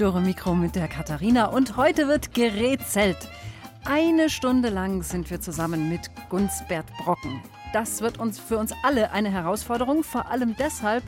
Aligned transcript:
Dürre 0.00 0.22
Mikro 0.22 0.54
mit 0.54 0.76
der 0.76 0.88
Katharina 0.88 1.44
und 1.44 1.76
heute 1.76 2.08
wird 2.08 2.32
gerätselt. 2.32 3.18
Eine 3.84 4.30
Stunde 4.30 4.70
lang 4.70 5.02
sind 5.02 5.28
wir 5.28 5.42
zusammen 5.42 5.90
mit 5.90 6.10
Gunsbert 6.30 6.86
Brocken. 7.04 7.42
Das 7.74 8.00
wird 8.00 8.18
uns 8.18 8.38
für 8.38 8.56
uns 8.56 8.72
alle 8.82 9.12
eine 9.12 9.30
Herausforderung, 9.30 10.02
vor 10.02 10.30
allem 10.30 10.56
deshalb, 10.58 11.04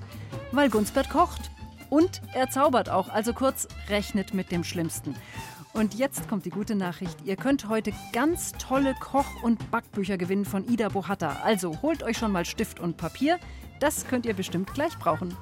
weil 0.51 0.69
Gunsbert 0.69 1.09
kocht. 1.09 1.51
Und 1.89 2.21
er 2.35 2.51
zaubert 2.51 2.91
auch, 2.91 3.09
also 3.09 3.33
kurz, 3.33 3.67
rechnet 3.89 4.35
mit 4.35 4.53
dem 4.53 4.63
Schlimmsten. 4.63 5.15
Und 5.73 5.95
jetzt 5.95 6.29
kommt 6.29 6.45
die 6.45 6.51
gute 6.51 6.75
Nachricht. 6.75 7.17
Ihr 7.25 7.37
könnt 7.37 7.71
heute 7.71 7.95
ganz 8.13 8.53
tolle 8.53 8.93
Koch- 9.01 9.43
und 9.43 9.71
Backbücher 9.71 10.19
gewinnen 10.19 10.45
von 10.45 10.69
Ida 10.69 10.91
Bohatta. 10.91 11.39
Also 11.43 11.81
holt 11.81 12.03
euch 12.03 12.19
schon 12.19 12.31
mal 12.31 12.45
Stift 12.45 12.79
und 12.79 12.99
Papier. 12.99 13.39
Das 13.81 14.07
könnt 14.07 14.27
ihr 14.27 14.35
bestimmt 14.35 14.75
gleich 14.75 14.99
brauchen. 14.99 15.35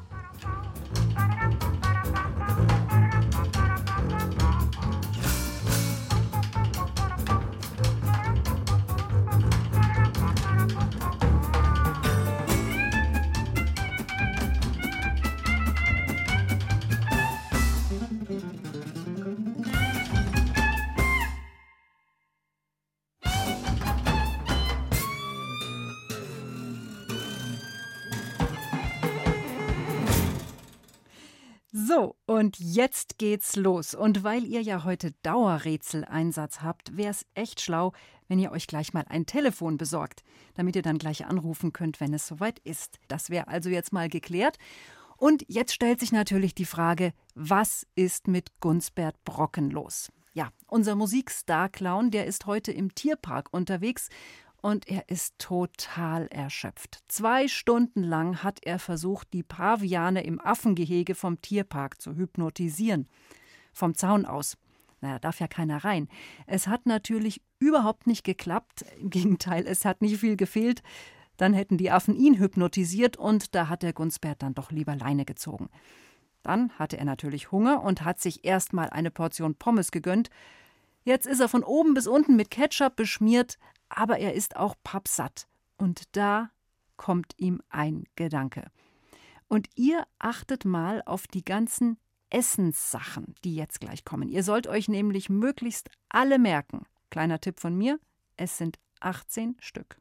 So, 31.92 32.14
und 32.24 32.56
jetzt 32.60 33.18
geht's 33.18 33.56
los. 33.56 33.96
Und 33.96 34.22
weil 34.22 34.44
ihr 34.44 34.62
ja 34.62 34.84
heute 34.84 35.10
Dauerrätseleinsatz 35.24 36.62
habt, 36.62 36.96
wäre 36.96 37.10
es 37.10 37.26
echt 37.34 37.60
schlau, 37.60 37.92
wenn 38.28 38.38
ihr 38.38 38.52
euch 38.52 38.68
gleich 38.68 38.94
mal 38.94 39.04
ein 39.08 39.26
Telefon 39.26 39.76
besorgt, 39.76 40.22
damit 40.54 40.76
ihr 40.76 40.82
dann 40.82 40.98
gleich 40.98 41.26
anrufen 41.26 41.72
könnt, 41.72 41.98
wenn 41.98 42.14
es 42.14 42.28
soweit 42.28 42.60
ist. 42.60 43.00
Das 43.08 43.28
wäre 43.28 43.48
also 43.48 43.70
jetzt 43.70 43.92
mal 43.92 44.08
geklärt. 44.08 44.56
Und 45.16 45.44
jetzt 45.48 45.74
stellt 45.74 45.98
sich 45.98 46.12
natürlich 46.12 46.54
die 46.54 46.64
Frage, 46.64 47.12
was 47.34 47.84
ist 47.96 48.28
mit 48.28 48.60
Gunsbert 48.60 49.16
Brocken 49.24 49.68
los? 49.68 50.12
Ja, 50.32 50.52
unser 50.68 50.94
Musikstar-Clown, 50.94 52.12
der 52.12 52.26
ist 52.26 52.46
heute 52.46 52.70
im 52.70 52.94
Tierpark 52.94 53.48
unterwegs 53.50 54.10
und 54.62 54.88
er 54.88 55.08
ist 55.08 55.38
total 55.38 56.26
erschöpft. 56.28 57.00
Zwei 57.08 57.48
Stunden 57.48 58.02
lang 58.02 58.42
hat 58.42 58.60
er 58.62 58.78
versucht, 58.78 59.32
die 59.32 59.42
Paviane 59.42 60.22
im 60.24 60.40
Affengehege 60.40 61.14
vom 61.14 61.40
Tierpark 61.40 62.00
zu 62.00 62.16
hypnotisieren. 62.16 63.08
Vom 63.72 63.94
Zaun 63.94 64.26
aus. 64.26 64.56
Naja, 65.00 65.18
darf 65.18 65.40
ja 65.40 65.48
keiner 65.48 65.84
rein. 65.84 66.08
Es 66.46 66.66
hat 66.66 66.86
natürlich 66.86 67.42
überhaupt 67.58 68.06
nicht 68.06 68.24
geklappt. 68.24 68.84
Im 69.00 69.10
Gegenteil, 69.10 69.66
es 69.66 69.84
hat 69.84 70.02
nicht 70.02 70.18
viel 70.18 70.36
gefehlt. 70.36 70.82
Dann 71.36 71.54
hätten 71.54 71.78
die 71.78 71.90
Affen 71.90 72.14
ihn 72.16 72.38
hypnotisiert 72.38 73.16
und 73.16 73.54
da 73.54 73.68
hat 73.68 73.82
der 73.82 73.94
Gunsbert 73.94 74.42
dann 74.42 74.54
doch 74.54 74.70
lieber 74.70 74.94
Leine 74.94 75.24
gezogen. 75.24 75.70
Dann 76.42 76.70
hatte 76.78 76.98
er 76.98 77.04
natürlich 77.04 77.50
Hunger 77.50 77.82
und 77.82 78.04
hat 78.04 78.20
sich 78.20 78.44
erst 78.44 78.72
mal 78.72 78.90
eine 78.90 79.10
Portion 79.10 79.54
Pommes 79.54 79.90
gegönnt. 79.90 80.28
Jetzt 81.02 81.26
ist 81.26 81.40
er 81.40 81.48
von 81.48 81.64
oben 81.64 81.94
bis 81.94 82.06
unten 82.06 82.36
mit 82.36 82.50
Ketchup 82.50 82.96
beschmiert, 82.96 83.58
aber 83.90 84.18
er 84.18 84.34
ist 84.34 84.56
auch 84.56 84.74
pappsatt. 84.82 85.46
Und 85.76 86.16
da 86.16 86.50
kommt 86.96 87.34
ihm 87.36 87.62
ein 87.68 88.04
Gedanke. 88.16 88.70
Und 89.48 89.68
ihr 89.74 90.06
achtet 90.18 90.64
mal 90.64 91.02
auf 91.06 91.26
die 91.26 91.44
ganzen 91.44 91.98
Essenssachen, 92.30 93.34
die 93.44 93.56
jetzt 93.56 93.80
gleich 93.80 94.04
kommen. 94.04 94.28
Ihr 94.28 94.44
sollt 94.44 94.66
euch 94.68 94.88
nämlich 94.88 95.28
möglichst 95.28 95.90
alle 96.08 96.38
merken. 96.38 96.86
Kleiner 97.10 97.40
Tipp 97.40 97.58
von 97.58 97.76
mir, 97.76 97.98
es 98.36 98.56
sind 98.56 98.78
18 99.00 99.56
Stück. 99.60 99.98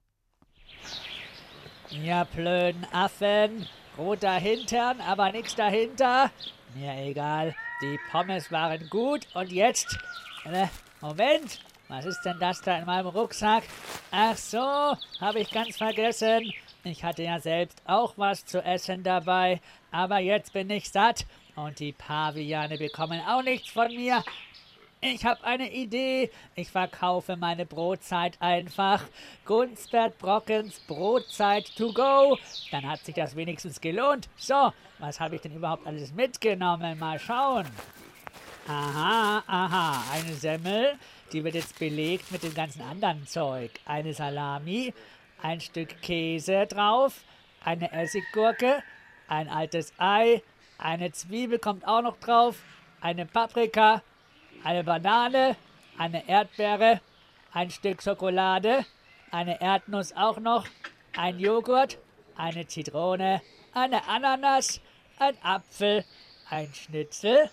Ja, 1.89 2.23
blöden 2.25 2.85
Affen. 2.91 3.67
Roter 3.97 4.35
Hintern, 4.35 5.01
aber 5.01 5.31
nichts 5.31 5.55
dahinter. 5.55 6.31
Mir 6.75 6.93
egal. 6.99 7.55
Die 7.81 7.97
Pommes 8.11 8.51
waren 8.51 8.87
gut 8.89 9.27
und 9.33 9.51
jetzt. 9.51 9.97
Äh, 10.45 10.67
Moment. 11.01 11.59
Was 11.89 12.05
ist 12.05 12.21
denn 12.21 12.37
das 12.39 12.61
da 12.61 12.77
in 12.77 12.85
meinem 12.85 13.07
Rucksack? 13.07 13.63
Ach 14.11 14.37
so, 14.37 14.59
habe 14.59 15.39
ich 15.39 15.49
ganz 15.49 15.75
vergessen. 15.75 16.53
Ich 16.83 17.03
hatte 17.03 17.23
ja 17.23 17.39
selbst 17.39 17.81
auch 17.85 18.13
was 18.15 18.45
zu 18.45 18.63
essen 18.63 19.01
dabei, 19.01 19.59
aber 19.91 20.19
jetzt 20.19 20.53
bin 20.53 20.69
ich 20.69 20.91
satt 20.91 21.25
und 21.55 21.79
die 21.79 21.91
Paviane 21.91 22.77
bekommen 22.77 23.19
auch 23.27 23.41
nichts 23.41 23.71
von 23.71 23.87
mir. 23.87 24.23
Ich 25.01 25.25
habe 25.25 25.43
eine 25.43 25.71
Idee. 25.71 26.29
Ich 26.53 26.69
verkaufe 26.69 27.35
meine 27.37 27.65
Brotzeit 27.65 28.39
einfach. 28.39 29.03
Gunsbert 29.45 30.17
Brockens 30.19 30.81
Brotzeit 30.81 31.75
to 31.75 31.91
go. 31.91 32.37
Dann 32.69 32.87
hat 32.87 32.99
sich 33.03 33.15
das 33.15 33.35
wenigstens 33.35 33.81
gelohnt. 33.81 34.29
So, 34.35 34.73
was 34.99 35.19
habe 35.19 35.35
ich 35.35 35.41
denn 35.41 35.55
überhaupt 35.55 35.87
alles 35.87 36.13
mitgenommen? 36.13 36.99
Mal 36.99 37.17
schauen. 37.17 37.65
Aha, 38.67 39.41
aha, 39.47 40.03
eine 40.13 40.33
Semmel, 40.35 40.95
die 41.31 41.43
wird 41.43 41.55
jetzt 41.55 41.77
belegt 41.79 42.31
mit 42.31 42.43
dem 42.43 42.53
ganzen 42.53 42.81
anderen 42.81 43.25
Zeug. 43.27 43.71
Eine 43.85 44.13
Salami, 44.13 44.93
ein 45.41 45.61
Stück 45.61 46.01
Käse 46.01 46.65
drauf, 46.67 47.23
eine 47.63 47.91
Essiggurke, 47.91 48.83
ein 49.27 49.47
altes 49.47 49.93
Ei, 49.97 50.41
eine 50.77 51.11
Zwiebel 51.11 51.59
kommt 51.59 51.87
auch 51.87 52.01
noch 52.01 52.17
drauf, 52.17 52.57
eine 53.01 53.25
Paprika, 53.25 54.01
eine 54.63 54.83
Banane, 54.83 55.55
eine 55.97 56.27
Erdbeere, 56.27 57.01
ein 57.53 57.69
Stück 57.69 58.01
Schokolade, 58.01 58.85
eine 59.31 59.61
Erdnuss 59.61 60.13
auch 60.13 60.39
noch, 60.39 60.65
ein 61.17 61.39
Joghurt, 61.39 61.97
eine 62.35 62.65
Zitrone, 62.67 63.41
eine 63.73 64.07
Ananas, 64.07 64.81
ein 65.17 65.37
Apfel, 65.43 66.05
ein 66.49 66.73
Schnitzel, 66.73 67.49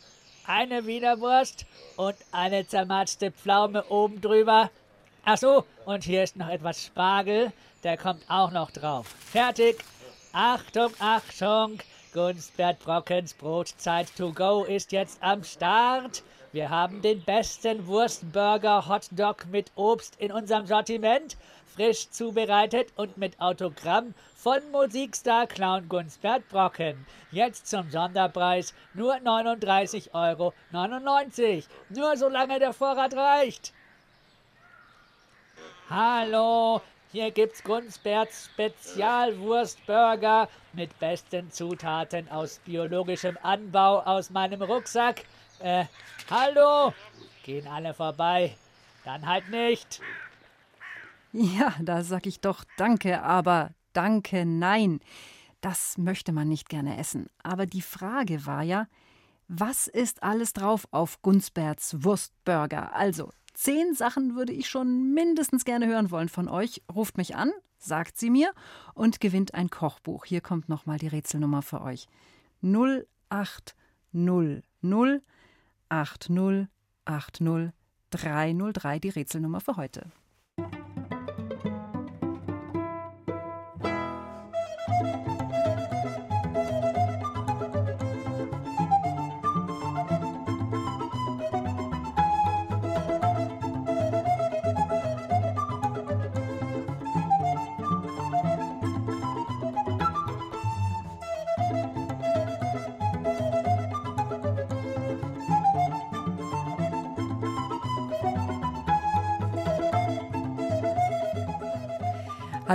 eine 0.49 0.87
Wienerwurst 0.87 1.67
und 1.97 2.17
eine 2.33 2.67
zermatschte 2.67 3.31
Pflaume 3.31 3.85
oben 3.85 4.21
drüber. 4.21 4.71
Ach 5.25 5.39
so, 5.39 5.65
und 5.85 6.05
hier 6.05 6.23
ist 6.23 6.37
noch 6.37 6.49
etwas 6.49 6.85
Spargel, 6.85 7.53
der 7.83 7.97
kommt 7.97 8.23
auch 8.29 8.51
noch 8.51 8.71
drauf. 8.71 9.07
Fertig. 9.33 9.77
Achtung, 10.33 10.93
Achtung, 10.99 11.79
Gunstbert 12.13 12.79
Brockens 12.81 13.35
Brotzeit 13.35 14.15
to 14.17 14.33
go 14.33 14.65
ist 14.65 14.93
jetzt 14.93 15.23
am 15.23 15.43
Start. 15.45 16.23
Wir 16.53 16.71
haben 16.71 17.03
den 17.03 17.23
besten 17.23 17.87
Wurstburger 17.87 18.89
Hotdog 18.89 19.47
mit 19.51 19.71
Obst 19.75 20.15
in 20.19 20.33
unserem 20.33 20.67
Sortiment, 20.67 21.37
frisch 21.75 22.09
zubereitet 22.11 22.89
und 22.97 23.19
mit 23.19 23.41
Autogramm 23.41 24.15
von 24.47 24.63
Musikstar 24.71 25.49
Clown 25.49 25.89
Gunstbert 25.89 26.49
Brocken. 26.49 27.05
Jetzt 27.33 27.67
zum 27.67 27.91
Sonderpreis 27.91 28.75
nur 28.95 29.17
39,99 29.17 30.15
Euro. 30.15 30.55
Nur 31.89 32.17
solange 32.17 32.61
der 32.61 32.73
Vorrat 32.73 33.15
reicht. 33.15 33.73
Hallo, 35.91 36.81
hier 37.11 37.33
gibt's 37.33 37.65
Gunsberts 37.65 38.45
Spezialwurstburger 38.45 40.49
mit 40.75 40.97
besten 41.01 41.51
Zutaten 41.51 42.31
aus 42.31 42.61
biologischem 42.65 43.37
Anbau 43.43 43.99
aus 44.03 44.31
meinem 44.31 44.63
Rucksack. 44.63 45.25
Äh, 45.59 45.87
hallo? 46.31 46.95
Gehen 47.43 47.67
alle 47.67 47.95
vorbei. 47.95 48.55
Dann 49.05 49.27
halt 49.27 49.49
nicht. 49.49 50.01
Ja, 51.33 51.75
da 51.81 52.05
sag 52.05 52.27
ich 52.27 52.39
doch 52.39 52.63
Danke, 52.77 53.25
aber 53.25 53.71
Danke, 53.97 54.45
nein. 54.45 55.01
Das 55.63 55.97
möchte 55.97 56.33
man 56.33 56.49
nicht 56.49 56.69
gerne 56.69 56.99
essen. 56.99 57.29
Aber 57.43 57.65
die 57.65 57.81
Frage 57.81 58.45
war 58.45 58.63
ja, 58.63 58.89
was 59.49 59.87
ist 59.87 60.23
alles 60.23 60.53
drauf 60.53 60.87
auf 60.91 61.23
Gunsberts 61.23 62.05
Wurstburger? 62.05 62.95
Also, 62.95 63.31
zehn 63.55 63.95
Sachen 63.95 64.37
würde 64.37 64.53
ich 64.53 64.69
schon 64.69 65.15
mindestens 65.15 65.65
gerne 65.65 65.87
hören 65.87 66.11
wollen 66.11 66.29
von 66.29 66.47
euch. 66.47 66.83
Ruft 66.95 67.17
mich 67.17 67.37
an, 67.37 67.53
sagt 67.79 68.19
sie 68.19 68.29
mir 68.29 68.53
und 68.93 69.19
gewinnt 69.19 69.55
ein 69.55 69.71
Kochbuch. 69.71 70.27
Hier 70.27 70.43
kommt 70.43 70.69
nochmal 70.69 70.99
die 70.99 71.09
Rätselnummer 71.09 71.63
für 71.63 71.81
euch. 71.81 72.07
800 72.63 73.09
80 75.89 76.69
80 77.07 77.73
303 78.11 78.99
die 78.99 79.09
Rätselnummer 79.09 79.61
für 79.63 79.77
heute. 79.77 80.11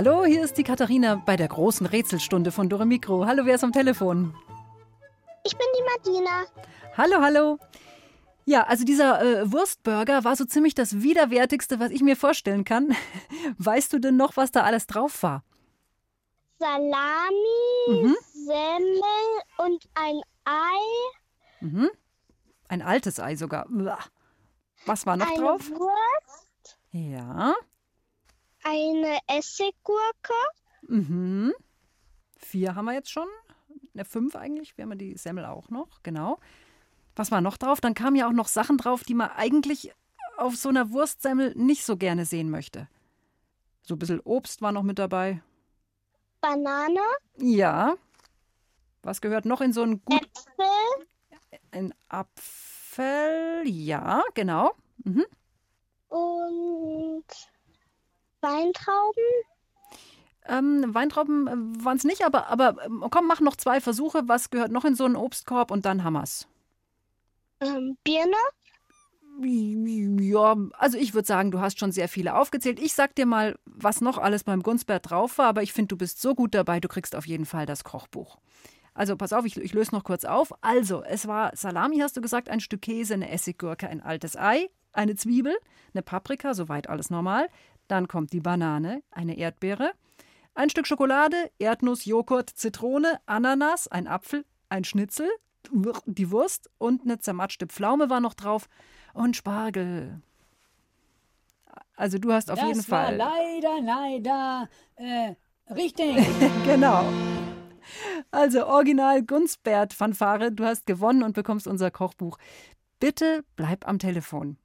Hallo, 0.04 0.24
hier 0.24 0.42
ist 0.42 0.58
die 0.58 0.64
Katharina 0.64 1.14
bei 1.14 1.36
der 1.36 1.46
großen 1.46 1.86
Rätselstunde 1.86 2.50
von 2.50 2.68
Dore 2.68 2.84
Mikro. 2.86 3.24
Hallo, 3.24 3.46
wer 3.46 3.54
ist 3.54 3.62
am 3.62 3.70
Telefon? 3.70 4.34
Ich 5.44 5.56
bin 5.56 5.66
die 5.78 5.82
Martina. 5.84 6.42
Hallo, 6.96 7.20
hallo. 7.20 7.58
Ja, 8.44 8.64
also 8.64 8.84
dieser 8.84 9.22
äh, 9.22 9.52
Wurstburger 9.52 10.24
war 10.24 10.34
so 10.34 10.44
ziemlich 10.44 10.74
das 10.74 11.02
widerwärtigste, 11.02 11.78
was 11.78 11.92
ich 11.92 12.02
mir 12.02 12.16
vorstellen 12.16 12.64
kann. 12.64 12.96
Weißt 13.58 13.92
du 13.92 14.00
denn 14.00 14.16
noch, 14.16 14.36
was 14.36 14.50
da 14.50 14.64
alles 14.64 14.88
drauf 14.88 15.22
war? 15.22 15.44
Salami, 16.58 18.02
Mhm. 18.02 18.16
Semmel 18.32 19.38
und 19.58 19.88
ein 19.94 20.20
Ei, 20.44 21.60
Mhm. 21.60 21.90
Ein 22.66 22.82
altes 22.82 23.20
Ei 23.20 23.36
sogar. 23.36 23.66
Was 24.84 25.06
war 25.06 25.16
noch 25.16 25.28
eine 25.30 25.38
drauf? 25.40 25.70
Wurst, 25.70 26.76
Ja. 26.90 27.54
Eine 28.64 29.18
Essiggurke, 29.28 30.32
Mhm. 30.88 31.52
Vier 32.36 32.74
haben 32.74 32.86
wir 32.86 32.92
jetzt 32.94 33.10
schon. 33.10 33.28
Ne, 33.94 34.04
fünf 34.04 34.34
eigentlich. 34.34 34.76
Wir 34.76 34.82
haben 34.82 34.90
ja 34.90 34.96
die 34.96 35.16
Semmel 35.16 35.44
auch 35.44 35.70
noch. 35.70 36.02
Genau. 36.02 36.38
Was 37.14 37.30
war 37.30 37.40
noch 37.40 37.56
drauf? 37.56 37.80
Dann 37.80 37.94
kamen 37.94 38.16
ja 38.16 38.26
auch 38.26 38.32
noch 38.32 38.48
Sachen 38.48 38.78
drauf, 38.78 39.04
die 39.04 39.14
man 39.14 39.30
eigentlich 39.30 39.92
auf 40.38 40.56
so 40.56 40.68
einer 40.70 40.90
Wurstsemmel 40.90 41.54
nicht 41.56 41.84
so 41.84 41.96
gerne 41.96 42.24
sehen 42.24 42.50
möchte. 42.50 42.88
So 43.82 43.94
ein 43.94 43.98
bisschen 43.98 44.20
Obst 44.20 44.60
war 44.60 44.72
noch 44.72 44.82
mit 44.82 44.98
dabei. 44.98 45.40
Banane, 46.40 47.00
Ja. 47.36 47.94
Was 49.04 49.20
gehört 49.20 49.44
noch 49.44 49.60
in 49.60 49.72
so 49.72 49.82
einen 49.82 50.04
gut 50.04 50.20
Äpfel, 50.24 51.06
ein 51.72 51.94
Apfel? 52.08 53.62
Ja, 53.66 54.22
genau. 54.34 54.72
Mhm. 55.04 55.24
und 56.08 57.24
Weintrauben. 58.42 59.24
Ähm, 60.46 60.94
Weintrauben 60.94 61.84
waren 61.84 61.96
es 61.96 62.04
nicht, 62.04 62.24
aber, 62.24 62.48
aber 62.48 62.84
ähm, 62.84 63.04
komm, 63.10 63.26
mach 63.26 63.40
noch 63.40 63.56
zwei 63.56 63.80
Versuche. 63.80 64.22
Was 64.26 64.50
gehört 64.50 64.72
noch 64.72 64.84
in 64.84 64.94
so 64.94 65.04
einen 65.04 65.16
Obstkorb 65.16 65.70
und 65.70 65.84
dann 65.84 66.02
haben 66.04 66.14
wir's. 66.14 66.48
Ähm, 67.60 67.96
Birne, 68.02 68.36
Ja, 69.40 70.56
also 70.78 70.98
ich 70.98 71.14
würde 71.14 71.26
sagen, 71.26 71.50
du 71.50 71.60
hast 71.60 71.78
schon 71.78 71.92
sehr 71.92 72.08
viele 72.08 72.34
aufgezählt. 72.34 72.80
Ich 72.80 72.94
sag 72.94 73.14
dir 73.14 73.26
mal, 73.26 73.56
was 73.64 74.00
noch 74.00 74.18
alles 74.18 74.44
beim 74.44 74.62
Gunzbert 74.62 75.10
drauf 75.10 75.38
war, 75.38 75.46
aber 75.46 75.62
ich 75.62 75.72
finde, 75.72 75.88
du 75.88 75.96
bist 75.96 76.20
so 76.20 76.34
gut 76.34 76.54
dabei, 76.54 76.80
du 76.80 76.88
kriegst 76.88 77.16
auf 77.16 77.26
jeden 77.26 77.46
Fall 77.46 77.64
das 77.64 77.84
Kochbuch. 77.84 78.38
Also 78.94 79.16
pass 79.16 79.32
auf, 79.32 79.46
ich, 79.46 79.56
ich 79.56 79.72
löse 79.72 79.94
noch 79.94 80.04
kurz 80.04 80.24
auf. 80.24 80.52
Also, 80.60 81.02
es 81.02 81.26
war 81.26 81.56
Salami, 81.56 81.98
hast 81.98 82.16
du 82.16 82.20
gesagt, 82.20 82.50
ein 82.50 82.60
Stück 82.60 82.82
Käse, 82.82 83.14
eine 83.14 83.30
Essiggurke, 83.30 83.88
ein 83.88 84.02
altes 84.02 84.36
Ei, 84.36 84.68
eine 84.92 85.16
Zwiebel, 85.16 85.56
eine 85.94 86.02
Paprika, 86.02 86.52
soweit 86.52 86.88
alles 86.90 87.08
normal. 87.08 87.48
Dann 87.92 88.08
kommt 88.08 88.32
die 88.32 88.40
Banane, 88.40 89.02
eine 89.10 89.36
Erdbeere, 89.36 89.92
ein 90.54 90.70
Stück 90.70 90.86
Schokolade, 90.86 91.50
Erdnuss, 91.58 92.06
Joghurt, 92.06 92.48
Zitrone, 92.48 93.20
Ananas, 93.26 93.86
ein 93.86 94.06
Apfel, 94.06 94.46
ein 94.70 94.84
Schnitzel, 94.84 95.28
die 96.06 96.30
Wurst 96.30 96.70
und 96.78 97.02
eine 97.02 97.18
zermatschte 97.18 97.66
Pflaume 97.66 98.08
war 98.08 98.20
noch 98.20 98.32
drauf 98.32 98.70
und 99.12 99.36
Spargel. 99.36 100.22
Also 101.94 102.16
du 102.16 102.32
hast 102.32 102.50
auf 102.50 102.58
das 102.58 102.68
jeden 102.68 102.90
war 102.90 103.08
Fall. 103.08 103.16
leider, 103.16 103.82
leider 103.82 104.68
äh, 104.96 105.34
richtig. 105.70 106.16
Genau. 106.64 107.04
Also 108.30 108.68
Original 108.68 109.22
Gunzbert 109.22 109.92
Fanfare, 109.92 110.50
du 110.50 110.64
hast 110.64 110.86
gewonnen 110.86 111.22
und 111.22 111.34
bekommst 111.34 111.66
unser 111.66 111.90
Kochbuch. 111.90 112.38
Bitte 113.00 113.44
bleib 113.54 113.86
am 113.86 113.98
Telefon. 113.98 114.56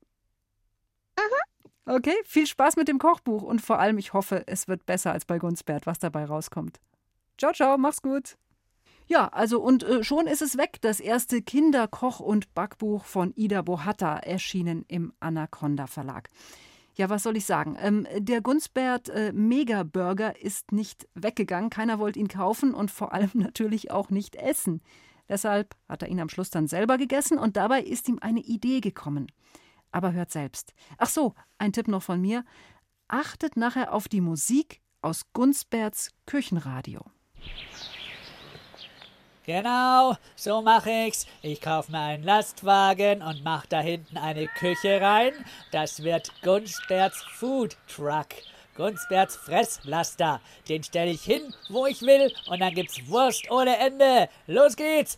Okay, 1.90 2.16
viel 2.26 2.46
Spaß 2.46 2.76
mit 2.76 2.90
dem 2.90 3.00
Kochbuch 3.00 3.44
und 3.44 3.62
vor 3.62 3.80
allem, 3.80 3.98
ich 3.98 4.12
hoffe, 4.12 4.44
es 4.46 4.68
wird 4.68 4.86
besser 4.86 5.14
als 5.14 5.24
bei 5.24 5.40
Gunzbert, 5.40 5.86
was 5.86 6.00
dabei 6.00 6.26
rauskommt. 6.26 6.82
Ciao, 7.38 7.54
ciao, 7.54 7.78
mach's 7.78 8.02
gut. 8.02 8.36
Ja, 9.06 9.30
also 9.30 9.62
und 9.62 9.84
äh, 9.84 10.04
schon 10.04 10.28
ist 10.28 10.42
es 10.42 10.58
weg, 10.58 10.80
das 10.82 11.00
erste 11.00 11.38
Kinderkoch- 11.38 12.20
und 12.20 12.54
Backbuch 12.54 13.06
von 13.06 13.32
Ida 13.38 13.62
Bohatta, 13.62 14.18
erschienen 14.18 14.84
im 14.90 15.14
Anaconda 15.22 15.88
Verlag. 15.88 16.30
Ja, 16.96 17.10
was 17.10 17.24
soll 17.24 17.38
ich 17.38 17.46
sagen? 17.46 17.78
Ähm, 17.80 18.06
der 18.18 18.42
Gunsbert 18.42 19.08
äh, 19.08 19.32
Mega 19.32 19.84
Burger 19.84 20.42
ist 20.42 20.74
nicht 20.74 21.08
weggegangen. 21.14 21.70
Keiner 21.70 22.00
wollte 22.00 22.20
ihn 22.20 22.28
kaufen 22.28 22.74
und 22.74 22.92
vor 22.92 23.14
allem 23.14 23.32
natürlich 23.34 23.92
auch 23.92 24.10
nicht 24.10 24.36
essen. 24.36 24.82
Deshalb 25.30 25.74
hat 25.88 26.02
er 26.02 26.10
ihn 26.10 26.20
am 26.20 26.28
Schluss 26.28 26.50
dann 26.50 26.68
selber 26.68 26.98
gegessen 26.98 27.38
und 27.38 27.56
dabei 27.56 27.82
ist 27.82 28.10
ihm 28.10 28.20
eine 28.20 28.42
Idee 28.42 28.82
gekommen. 28.82 29.28
Aber 29.92 30.14
hört 30.14 30.32
selbst. 30.32 30.74
Ach 30.98 31.10
so, 31.10 31.34
ein 31.58 31.74
Tipp 31.74 31.88
noch 31.88 32.04
von 32.04 32.22
mir. 32.22 32.44
Achtet 33.08 33.58
nachher 33.58 33.94
auf 33.94 34.08
die 34.08 34.22
Musik 34.22 34.82
aus 35.02 35.22
Gunsberts 35.34 36.12
Küchenradio. 36.26 37.02
Genau, 39.46 40.18
so 40.36 40.62
mache 40.62 40.92
ich's. 41.08 41.26
Ich 41.42 41.62
kaufe 41.62 41.90
mir 41.94 42.02
einen 42.02 42.24
Lastwagen 42.24 43.22
und 43.22 43.46
mach 43.46 43.66
da 43.66 43.80
hinten 43.80 44.18
eine 44.18 44.48
Küche 44.48 45.00
rein. 45.00 45.32
Das 45.72 46.04
wird 46.04 46.34
Gunsberts 46.42 47.24
Food 47.38 47.78
Truck. 47.88 48.28
Gunsberts 48.76 49.38
Fresslaster. 49.38 50.42
Den 50.68 50.84
stelle 50.84 51.12
ich 51.12 51.24
hin, 51.24 51.54
wo 51.70 51.86
ich 51.86 52.02
will, 52.02 52.32
und 52.48 52.60
dann 52.60 52.76
gibt's 52.76 53.08
Wurst 53.08 53.50
ohne 53.50 53.78
Ende. 53.78 54.28
Los 54.48 54.76
geht's! 54.76 55.18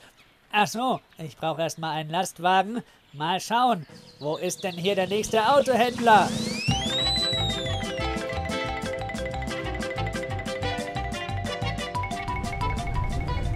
Ach 0.51 0.67
so, 0.67 0.99
ich 1.17 1.35
brauche 1.35 1.61
erstmal 1.61 1.97
einen 1.97 2.09
Lastwagen. 2.11 2.83
Mal 3.13 3.39
schauen, 3.39 3.87
wo 4.19 4.37
ist 4.37 4.63
denn 4.63 4.75
hier 4.75 4.93
der 4.93 5.07
nächste 5.07 5.43
Autohändler? 5.51 6.29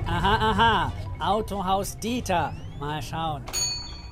Aha, 0.08 0.50
aha. 0.50 0.94
Autohaus 1.20 1.98
Dieter. 1.98 2.56
Mal 2.80 3.02
schauen. 3.02 3.46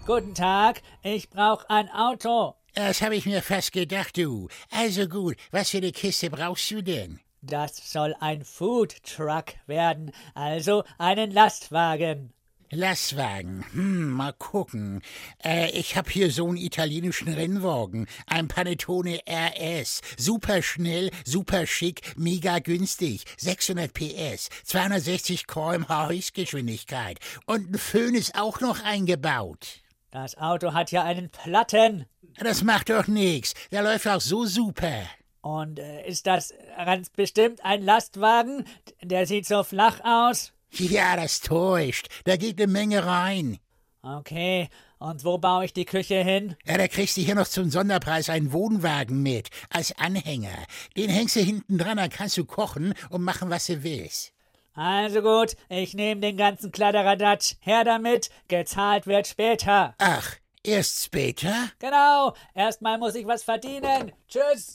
Guten 0.05 0.35
Tag, 0.35 0.81
ich 1.01 1.29
brauche 1.29 1.67
ein 1.69 1.89
Auto. 1.89 2.55
Das 2.75 3.01
habe 3.01 3.15
ich 3.15 3.25
mir 3.25 3.41
fast 3.41 3.71
gedacht, 3.71 4.17
du. 4.17 4.47
Also 4.69 5.07
gut, 5.07 5.37
was 5.51 5.71
für 5.71 5.77
eine 5.77 5.91
Kiste 5.91 6.29
brauchst 6.29 6.69
du 6.69 6.83
denn? 6.83 7.19
Das 7.41 7.91
soll 7.91 8.15
ein 8.19 8.45
Food 8.45 9.03
Truck 9.03 9.55
werden, 9.65 10.11
also 10.35 10.83
einen 10.99 11.31
Lastwagen. 11.31 12.33
Lastwagen. 12.71 13.65
Hm, 13.73 14.11
mal 14.11 14.33
gucken. 14.33 15.01
Äh, 15.43 15.69
ich 15.71 15.97
hab 15.97 16.09
hier 16.09 16.31
so 16.31 16.47
einen 16.47 16.57
italienischen 16.57 17.27
Rennwagen. 17.27 18.07
Ein 18.27 18.47
Panettone 18.47 19.19
RS. 19.27 20.01
Super 20.17 20.61
schnell, 20.61 21.11
super 21.25 21.67
schick, 21.67 22.01
mega 22.15 22.59
günstig. 22.59 23.25
600 23.37 23.93
PS, 23.93 24.49
260 24.63 25.47
km/h 25.47 26.09
Höchstgeschwindigkeit. 26.09 27.19
Und 27.45 27.71
ein 27.71 27.77
Föhn 27.77 28.15
ist 28.15 28.39
auch 28.39 28.61
noch 28.61 28.83
eingebaut. 28.83 29.81
Das 30.11 30.37
Auto 30.37 30.73
hat 30.73 30.91
ja 30.91 31.03
einen 31.03 31.29
Platten. 31.29 32.05
Das 32.37 32.63
macht 32.63 32.89
doch 32.89 33.07
nix. 33.07 33.53
Der 33.71 33.83
läuft 33.83 34.07
auch 34.07 34.21
so 34.21 34.45
super. 34.45 35.03
Und 35.41 35.79
äh, 35.79 36.07
ist 36.07 36.27
das 36.27 36.53
ganz 36.77 37.09
bestimmt 37.09 37.63
ein 37.65 37.83
Lastwagen? 37.83 38.65
Der 39.01 39.25
sieht 39.25 39.45
so 39.45 39.63
flach 39.63 39.99
aus. 40.03 40.53
Ja, 40.71 41.15
das 41.15 41.41
täuscht. 41.41 42.07
Da 42.25 42.37
geht 42.37 42.61
eine 42.61 42.71
Menge 42.71 43.05
rein. 43.05 43.59
Okay, 44.03 44.67
und 44.97 45.23
wo 45.25 45.37
baue 45.37 45.65
ich 45.65 45.73
die 45.73 45.85
Küche 45.85 46.23
hin? 46.23 46.55
Ja, 46.65 46.77
da 46.77 46.87
kriegst 46.87 47.17
du 47.17 47.21
hier 47.21 47.35
noch 47.35 47.47
zum 47.47 47.69
Sonderpreis 47.69 48.29
einen 48.29 48.51
Wohnwagen 48.51 49.21
mit, 49.21 49.49
als 49.69 49.95
Anhänger. 49.97 50.65
Den 50.97 51.09
hängst 51.09 51.35
du 51.35 51.41
hinten 51.41 51.77
dran, 51.77 51.97
dann 51.97 52.09
kannst 52.09 52.37
du 52.37 52.45
kochen 52.45 52.95
und 53.09 53.23
machen, 53.23 53.49
was 53.49 53.67
du 53.67 53.83
willst. 53.83 54.33
Also 54.73 55.21
gut, 55.21 55.55
ich 55.69 55.93
nehme 55.93 56.21
den 56.21 56.37
ganzen 56.37 56.71
Kladderadatsch. 56.71 57.55
Her 57.59 57.83
damit, 57.83 58.29
gezahlt 58.47 59.05
wird 59.05 59.27
später. 59.27 59.93
Ach, 59.97 60.35
erst 60.63 61.03
später? 61.03 61.69
Genau, 61.79 62.33
erstmal 62.55 62.97
muss 62.97 63.15
ich 63.15 63.27
was 63.27 63.43
verdienen. 63.43 64.13
Tschüss. 64.27 64.73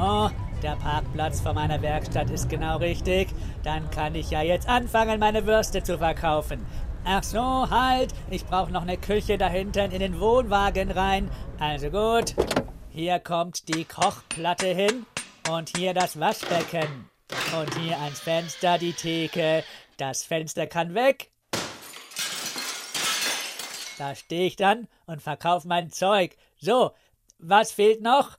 So, 0.00 0.30
der 0.62 0.76
Parkplatz 0.76 1.42
vor 1.42 1.52
meiner 1.52 1.82
Werkstatt 1.82 2.30
ist 2.30 2.48
genau 2.48 2.78
richtig. 2.78 3.28
Dann 3.64 3.90
kann 3.90 4.14
ich 4.14 4.30
ja 4.30 4.40
jetzt 4.40 4.66
anfangen, 4.66 5.20
meine 5.20 5.44
Würste 5.44 5.82
zu 5.82 5.98
verkaufen. 5.98 6.64
Ach 7.04 7.22
so, 7.22 7.68
halt. 7.68 8.14
Ich 8.30 8.46
brauche 8.46 8.72
noch 8.72 8.80
eine 8.80 8.96
Küche 8.96 9.36
da 9.36 9.48
hinten 9.48 9.92
in 9.92 9.98
den 9.98 10.18
Wohnwagen 10.18 10.90
rein. 10.90 11.30
Also 11.58 11.90
gut. 11.90 12.34
Hier 12.88 13.18
kommt 13.18 13.68
die 13.68 13.84
Kochplatte 13.84 14.68
hin 14.68 15.04
und 15.50 15.76
hier 15.76 15.92
das 15.92 16.18
Waschbecken. 16.18 17.10
Und 17.60 17.76
hier 17.76 17.98
ans 17.98 18.20
Fenster 18.20 18.78
die 18.78 18.94
Theke. 18.94 19.64
Das 19.98 20.24
Fenster 20.24 20.66
kann 20.66 20.94
weg. 20.94 21.30
Da 23.98 24.14
stehe 24.14 24.46
ich 24.46 24.56
dann 24.56 24.88
und 25.04 25.20
verkaufe 25.20 25.68
mein 25.68 25.90
Zeug. 25.90 26.38
So, 26.58 26.92
was 27.38 27.72
fehlt 27.72 28.00
noch? 28.00 28.38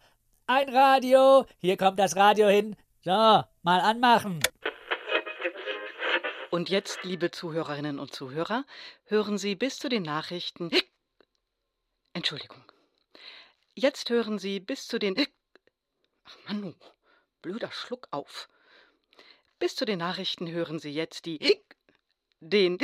Ein 0.54 0.68
Radio. 0.68 1.46
Hier 1.60 1.78
kommt 1.78 1.98
das 1.98 2.18
Radio 2.18 2.50
hin. 2.50 2.76
So, 3.06 3.12
mal 3.12 3.80
anmachen. 3.80 4.42
Und 6.50 6.70
jetzt, 6.70 7.06
liebe 7.06 7.32
Zuhörerinnen 7.32 8.00
und 8.00 8.14
Zuhörer, 8.14 8.66
hören 9.06 9.38
Sie 9.38 9.56
bis 9.56 9.78
zu 9.78 9.88
den 9.88 10.04
Nachrichten. 10.04 10.70
Entschuldigung. 12.12 12.62
Jetzt 13.76 14.10
hören 14.10 14.40
Sie 14.40 14.60
bis 14.60 14.88
zu 14.88 15.00
den. 15.00 15.26
Ach 16.26 16.38
Manu, 16.50 16.74
blöder 17.42 17.72
Schluck 17.72 18.10
auf. 18.12 18.50
Bis 19.58 19.78
zu 19.78 19.86
den 19.86 20.00
Nachrichten 20.00 20.52
hören 20.52 20.80
Sie 20.80 20.92
jetzt 20.92 21.28
die. 21.28 21.64
Den. 22.42 22.78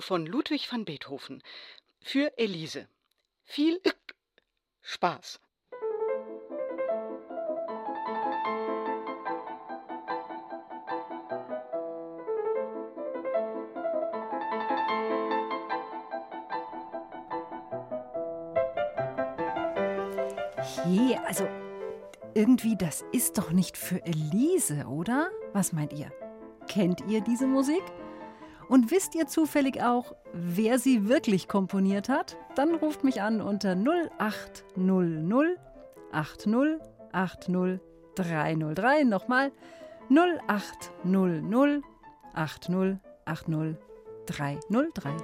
von 0.00 0.26
Ludwig 0.26 0.72
van 0.72 0.84
Beethoven. 0.84 1.40
Für 2.00 2.36
Elise. 2.36 2.88
Viel 3.44 3.80
Spaß. 4.82 5.38
Je, 20.86 21.16
also 21.26 21.46
irgendwie, 22.34 22.76
das 22.76 23.04
ist 23.12 23.38
doch 23.38 23.52
nicht 23.52 23.76
für 23.78 24.04
Elise, 24.04 24.86
oder? 24.86 25.28
Was 25.52 25.72
meint 25.72 25.92
ihr? 25.92 26.10
Kennt 26.68 27.02
ihr 27.08 27.20
diese 27.20 27.46
Musik? 27.46 27.82
Und 28.68 28.90
wisst 28.90 29.14
ihr 29.14 29.26
zufällig 29.26 29.82
auch, 29.82 30.14
wer 30.32 30.78
sie 30.78 31.08
wirklich 31.08 31.48
komponiert 31.48 32.08
hat? 32.08 32.36
Dann 32.54 32.74
ruft 32.74 33.04
mich 33.04 33.22
an 33.22 33.40
unter 33.40 33.76
0800 33.76 35.60
80 36.12 36.80
80 37.12 37.80
303. 38.14 39.04
Nochmal 39.04 39.52
0800 40.10 41.82
80 42.34 42.98
80 43.24 43.76
303. 44.26 45.16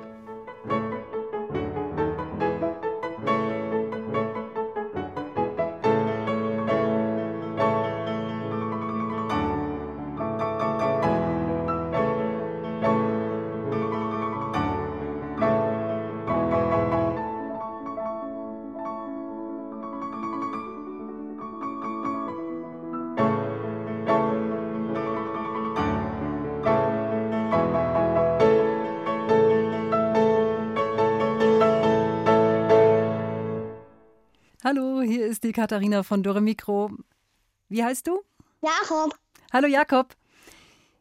die 35.50 35.60
Katharina 35.60 36.04
von 36.04 36.22
Dore 36.22 36.40
Mikro. 36.40 36.92
Wie 37.68 37.82
heißt 37.82 38.06
du? 38.06 38.22
Jakob, 38.62 39.18
Hallo 39.52 39.66
Jakob. 39.66 40.14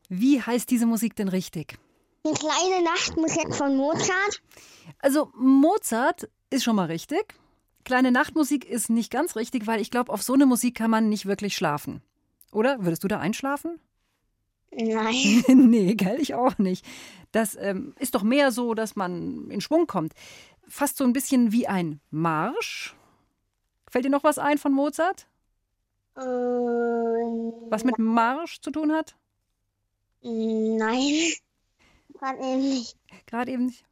Wie 0.10 0.42
heißt 0.42 0.72
diese 0.72 0.88
Musik 0.88 1.16
denn 1.16 1.28
richtig? 1.28 1.78
eine 2.26 2.34
kleine 2.34 2.84
Nachtmusik 2.84 3.54
von 3.54 3.78
Mozart. 3.78 4.42
Also 4.98 5.32
Mozart 5.36 6.30
ist 6.50 6.64
schon 6.64 6.76
mal 6.76 6.88
richtig. 6.88 7.36
Kleine 7.86 8.12
Nachtmusik 8.12 8.66
ist 8.66 8.90
nicht 8.90 9.12
ganz 9.12 9.36
richtig, 9.36 9.68
weil 9.68 9.80
ich 9.80 9.92
glaube, 9.92 10.12
auf 10.12 10.24
so 10.24 10.34
eine 10.34 10.48
Musik 10.48 10.74
kann 10.74 10.90
man 10.90 11.10
nicht 11.10 11.28
wirklich 11.28 11.56
schlafen. 11.56 12.02
Oder? 12.52 12.84
Würdest 12.84 13.04
du 13.04 13.08
da 13.08 13.20
einschlafen? 13.20 13.80
Nein. 14.72 15.44
nee, 15.70 15.94
gell, 15.94 16.20
ich 16.20 16.34
auch 16.34 16.58
nicht. 16.58 16.84
Das 17.32 17.56
ähm, 17.56 17.94
ist 18.00 18.16
doch 18.16 18.24
mehr 18.24 18.52
so, 18.52 18.74
dass 18.74 18.96
man 18.96 19.52
in 19.52 19.62
Schwung 19.62 19.86
kommt. 19.86 20.14
Fast 20.68 20.98
so 20.98 21.04
ein 21.04 21.14
bisschen 21.14 21.52
wie 21.52 21.68
ein 21.68 22.00
Marsch. 22.10 22.96
Fällt 23.90 24.06
dir 24.06 24.10
noch 24.10 24.24
was 24.24 24.38
ein 24.38 24.58
von 24.58 24.72
Mozart? 24.72 25.28
Ähm, 26.18 27.54
Was 27.70 27.84
mit 27.84 27.98
Marsch 27.98 28.62
zu 28.62 28.72
tun 28.72 28.92
hat? 28.92 29.16
nein. 30.22 31.32
Gerade 32.20 32.40
eben 32.40 32.62
nicht. 32.62 32.98
Gerade 33.28 33.52
eben 33.52 33.66
nicht. 33.68 33.86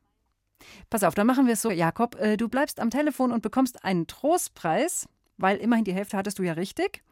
Pass 0.90 1.04
auf, 1.04 1.16
dann 1.16 1.28
machen 1.28 1.46
wir 1.46 1.54
es 1.54 1.62
so, 1.62 1.72
Jakob. 1.72 2.16
Äh, 2.20 2.36
du 2.36 2.50
bleibst 2.50 2.80
am 2.80 2.90
Telefon 2.90 3.32
und 3.32 3.42
bekommst 3.42 3.86
einen 3.86 4.08
Trostpreis, 4.08 5.08
weil 5.38 5.58
immerhin 5.58 5.86
die 5.86 5.94
Hälfte 5.94 6.18
hattest 6.18 6.40
du 6.40 6.44
ja 6.44 6.54
richtig. 6.54 7.04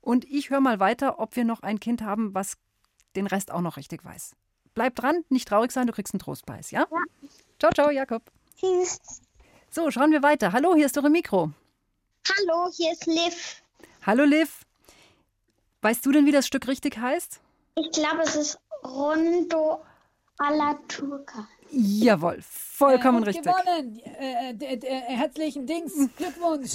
Und 0.00 0.24
ich 0.24 0.50
höre 0.50 0.60
mal 0.60 0.80
weiter, 0.80 1.18
ob 1.18 1.36
wir 1.36 1.44
noch 1.44 1.62
ein 1.62 1.78
Kind 1.78 2.02
haben, 2.02 2.34
was 2.34 2.54
den 3.14 3.26
Rest 3.26 3.50
auch 3.50 3.60
noch 3.60 3.76
richtig 3.76 4.04
weiß. 4.04 4.34
Bleib 4.74 4.94
dran, 4.96 5.24
nicht 5.28 5.48
traurig 5.48 5.70
sein, 5.70 5.86
du 5.86 5.92
kriegst 5.92 6.14
einen 6.14 6.20
Trostpreis, 6.20 6.70
ja? 6.70 6.86
Ciao, 7.58 7.72
ciao, 7.72 7.90
Jakob. 7.90 8.22
Tschüss. 8.56 8.98
So, 9.70 9.90
schauen 9.90 10.12
wir 10.12 10.22
weiter. 10.22 10.52
Hallo, 10.52 10.74
hier 10.74 10.86
ist 10.86 10.96
eure 10.96 11.10
Mikro. 11.10 11.52
Hallo, 12.28 12.70
hier 12.76 12.92
ist 12.92 13.06
Liv. 13.06 13.62
Hallo, 14.06 14.24
Liv. 14.24 14.64
Weißt 15.80 16.04
du 16.06 16.12
denn, 16.12 16.24
wie 16.26 16.32
das 16.32 16.46
Stück 16.46 16.68
richtig 16.68 16.98
heißt? 16.98 17.40
Ich 17.76 17.90
glaube, 17.90 18.22
es 18.22 18.36
ist 18.36 18.58
Rondo 18.84 19.82
alla 20.38 20.78
Turca. 20.88 21.48
Jawohl, 21.70 22.38
vollkommen 22.42 23.22
Äh, 23.22 23.26
richtig. 23.26 23.44
Gewonnen. 23.44 23.98
Äh, 24.20 24.50
äh, 24.52 24.74
äh, 24.74 25.00
herzlichen 25.16 25.66
Dings. 25.66 25.94
Glückwunsch. 26.16 26.74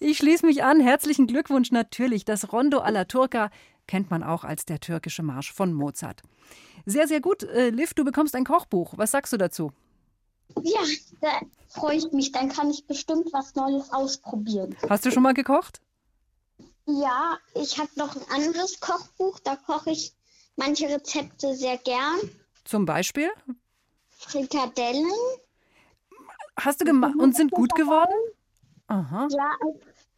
Ich 0.00 0.18
schließe 0.18 0.44
mich 0.44 0.62
an. 0.62 0.80
Herzlichen 0.80 1.26
Glückwunsch 1.26 1.70
natürlich. 1.70 2.24
Das 2.26 2.52
Rondo 2.52 2.80
alla 2.80 3.04
Turca 3.06 3.50
kennt 3.86 4.10
man 4.10 4.22
auch 4.22 4.44
als 4.44 4.66
der 4.66 4.80
türkische 4.80 5.22
Marsch 5.22 5.52
von 5.52 5.72
Mozart. 5.72 6.22
Sehr, 6.84 7.08
sehr 7.08 7.20
gut. 7.20 7.44
Äh, 7.44 7.70
Liv, 7.70 7.94
du 7.94 8.04
bekommst 8.04 8.34
ein 8.34 8.44
Kochbuch. 8.44 8.94
Was 8.96 9.12
sagst 9.12 9.32
du 9.32 9.38
dazu? 9.38 9.72
Ja, 10.62 10.80
da 11.20 11.40
freue 11.68 11.96
ich 11.96 12.10
mich. 12.12 12.32
Dann 12.32 12.48
kann 12.48 12.70
ich 12.70 12.86
bestimmt 12.86 13.32
was 13.32 13.54
Neues 13.54 13.90
ausprobieren. 13.92 14.76
Hast 14.88 15.04
du 15.04 15.10
schon 15.10 15.22
mal 15.22 15.34
gekocht? 15.34 15.80
Ja, 16.86 17.36
ich 17.54 17.78
habe 17.78 17.90
noch 17.96 18.16
ein 18.16 18.22
anderes 18.30 18.80
Kochbuch. 18.80 19.38
Da 19.40 19.56
koche 19.56 19.90
ich 19.90 20.14
manche 20.56 20.88
Rezepte 20.88 21.54
sehr 21.54 21.76
gern. 21.78 22.18
Zum 22.64 22.84
Beispiel? 22.86 23.28
Frikadellen. 24.10 25.06
Hast 26.58 26.80
du 26.80 26.84
gemacht 26.84 27.14
und 27.16 27.36
sind 27.36 27.52
gut 27.52 27.74
geworden? 27.74 28.14
Aha, 28.88 29.28
Ja, 29.30 29.52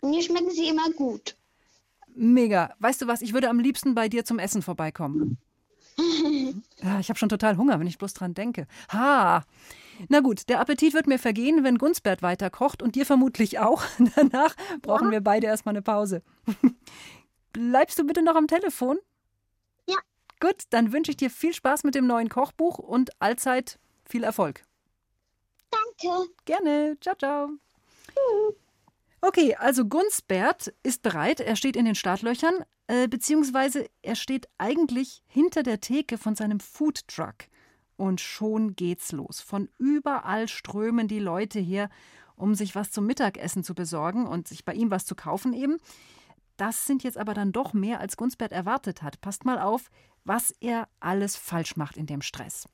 mir 0.09 0.23
schmecken 0.23 0.51
sie 0.51 0.69
immer 0.69 0.91
gut. 0.93 1.37
mega. 2.15 2.75
Weißt 2.79 3.03
du 3.03 3.07
was, 3.09 3.21
ich 3.21 3.35
würde 3.35 3.51
am 3.51 3.59
liebsten 3.61 3.95
bei 3.95 4.09
dir 4.09 4.25
zum 4.25 4.39
Essen 4.39 4.63
vorbeikommen. 4.63 5.39
Ja, 6.83 6.99
ich 7.01 7.09
habe 7.11 7.19
schon 7.19 7.29
total 7.29 7.57
Hunger, 7.57 7.79
wenn 7.81 7.87
ich 7.87 7.99
bloß 7.99 8.15
dran 8.15 8.33
denke. 8.33 8.67
Ha! 8.93 9.45
Na 10.09 10.21
gut, 10.21 10.49
der 10.49 10.61
Appetit 10.61 10.95
wird 10.95 11.07
mir 11.07 11.19
vergehen, 11.19 11.65
wenn 11.65 11.79
Gunsbert 11.79 12.23
weiter 12.23 12.51
kocht 12.51 12.83
und 12.83 12.95
dir 12.95 13.07
vermutlich 13.07 13.59
auch. 13.59 13.83
Danach 14.17 14.55
brauchen 14.83 15.11
wir 15.11 15.21
beide 15.21 15.47
erstmal 15.47 15.75
eine 15.75 15.83
Pause. 15.83 16.23
Bleibst 17.53 17.99
du 17.99 18.05
bitte 18.05 18.23
noch 18.23 18.37
am 18.37 18.47
Telefon? 18.47 18.99
Ja. 19.89 19.97
Gut, 20.41 20.63
dann 20.71 20.93
wünsche 20.93 21.11
ich 21.11 21.17
dir 21.17 21.31
viel 21.31 21.53
Spaß 21.53 21.85
mit 21.85 21.95
dem 21.95 22.07
neuen 22.07 22.29
Kochbuch 22.29 22.79
und 22.79 23.11
allzeit 23.21 23.79
viel 24.05 24.25
Erfolg. 24.25 24.65
Danke. 25.71 26.31
Gerne. 26.45 26.97
Ciao, 27.01 27.15
ciao. 27.17 27.51
Okay, 29.21 29.55
also 29.57 29.85
Gunsbert 29.85 30.73
ist 30.83 31.03
bereit. 31.03 31.41
Er 31.41 31.57
steht 31.57 31.77
in 31.77 31.85
den 31.85 31.95
Startlöchern, 31.95 32.65
äh, 32.87 33.07
beziehungsweise 33.07 33.87
er 34.03 34.17
steht 34.17 34.49
eigentlich 34.57 35.23
hinter 35.27 35.63
der 35.63 35.81
Theke 35.81 36.17
von 36.17 36.35
seinem 36.35 36.59
Foodtruck. 36.59 37.35
Und 38.01 38.23
schon 38.23 38.77
geht's 38.77 39.13
los. 39.13 39.43
Von 39.43 39.69
überall 39.77 40.49
strömen 40.49 41.07
die 41.07 41.19
Leute 41.19 41.61
her, 41.61 41.91
um 42.35 42.55
sich 42.55 42.75
was 42.75 42.91
zum 42.91 43.05
Mittagessen 43.05 43.63
zu 43.63 43.75
besorgen 43.75 44.27
und 44.27 44.49
sich 44.49 44.65
bei 44.65 44.73
ihm 44.73 44.91
was 44.91 45.05
zu 45.05 45.15
kaufen 45.15 45.53
eben. 45.53 45.77
Das 46.57 46.87
sind 46.87 47.03
jetzt 47.03 47.19
aber 47.19 47.35
dann 47.35 47.53
doch 47.53 47.75
mehr, 47.75 48.01
als 48.01 48.17
Gunsbert 48.17 48.53
erwartet 48.53 49.03
hat. 49.03 49.21
Passt 49.21 49.45
mal 49.45 49.59
auf, 49.59 49.91
was 50.25 50.51
er 50.61 50.89
alles 50.99 51.37
falsch 51.37 51.77
macht 51.77 51.99
in 51.99 52.07
dem 52.07 52.23
Stress. 52.23 52.67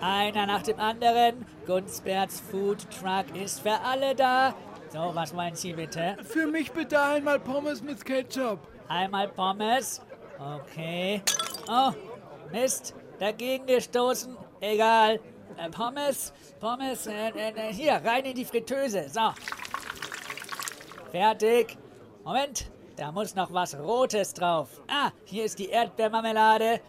Einer 0.00 0.46
nach 0.46 0.62
dem 0.62 0.80
anderen. 0.80 1.46
Gunsberts 1.68 2.40
Food 2.40 2.84
Truck 2.90 3.26
ist 3.40 3.60
für 3.60 3.78
alle 3.78 4.16
da. 4.16 4.56
So, 4.88 5.12
was 5.14 5.32
wollen 5.32 5.54
Sie 5.54 5.72
bitte? 5.72 6.16
Für 6.24 6.48
mich 6.48 6.72
bitte 6.72 7.00
einmal 7.00 7.38
Pommes 7.38 7.80
mit 7.80 8.04
Ketchup. 8.04 8.58
Einmal 8.88 9.28
Pommes. 9.28 10.00
Okay. 10.44 11.22
Oh, 11.68 11.92
Mist. 12.52 12.94
Dagegen 13.18 13.66
gestoßen. 13.66 14.36
Egal. 14.60 15.20
Äh, 15.56 15.70
Pommes, 15.70 16.32
Pommes, 16.60 17.06
äh, 17.06 17.28
äh, 17.28 17.72
hier, 17.72 18.00
rein 18.04 18.24
in 18.24 18.34
die 18.34 18.44
Fritteuse. 18.44 19.08
So. 19.08 19.32
Fertig. 21.10 21.78
Moment, 22.24 22.70
da 22.96 23.12
muss 23.12 23.34
noch 23.34 23.52
was 23.52 23.78
Rotes 23.78 24.34
drauf. 24.34 24.68
Ah, 24.88 25.10
hier 25.24 25.44
ist 25.44 25.58
die 25.58 25.68
Erdbeermarmelade. 25.68 26.80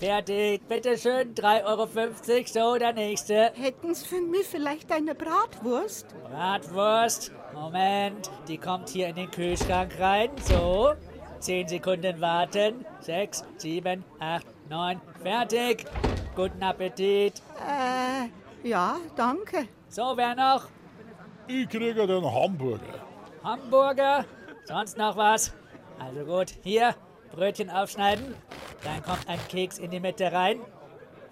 Fertig, 0.00 0.66
bitteschön, 0.68 1.34
3,50 1.34 1.64
Euro. 1.64 2.72
So, 2.72 2.78
der 2.78 2.92
nächste. 2.92 3.52
Hätten 3.54 3.94
Sie 3.94 4.06
für 4.06 4.20
mich 4.20 4.46
vielleicht 4.46 4.90
eine 4.92 5.14
Bratwurst? 5.14 6.06
Bratwurst. 6.28 7.32
Moment, 7.54 8.30
die 8.48 8.58
kommt 8.58 8.88
hier 8.90 9.08
in 9.08 9.14
den 9.14 9.30
Kühlschrank 9.30 9.98
rein. 9.98 10.30
So, 10.42 10.94
10 11.40 11.68
Sekunden 11.68 12.20
warten. 12.20 12.84
6, 13.00 13.44
7, 13.58 14.04
8, 14.18 14.46
9, 14.68 15.00
fertig. 15.22 15.84
Guten 16.34 16.62
Appetit. 16.62 17.42
Äh, 17.66 18.28
ja, 18.68 18.96
danke. 19.16 19.68
So, 19.88 20.12
wer 20.16 20.34
noch? 20.34 20.68
Ich 21.46 21.68
kriege 21.68 22.06
den 22.06 22.24
Hamburger. 22.24 23.00
Hamburger? 23.42 24.24
Sonst 24.64 24.98
noch 24.98 25.16
was? 25.16 25.54
Also 25.98 26.24
gut, 26.24 26.54
hier, 26.62 26.94
Brötchen 27.32 27.70
aufschneiden. 27.70 28.34
Dann 28.82 29.02
kommt 29.02 29.28
ein 29.28 29.38
Keks 29.48 29.78
in 29.78 29.90
die 29.90 30.00
Mitte 30.00 30.32
rein. 30.32 30.60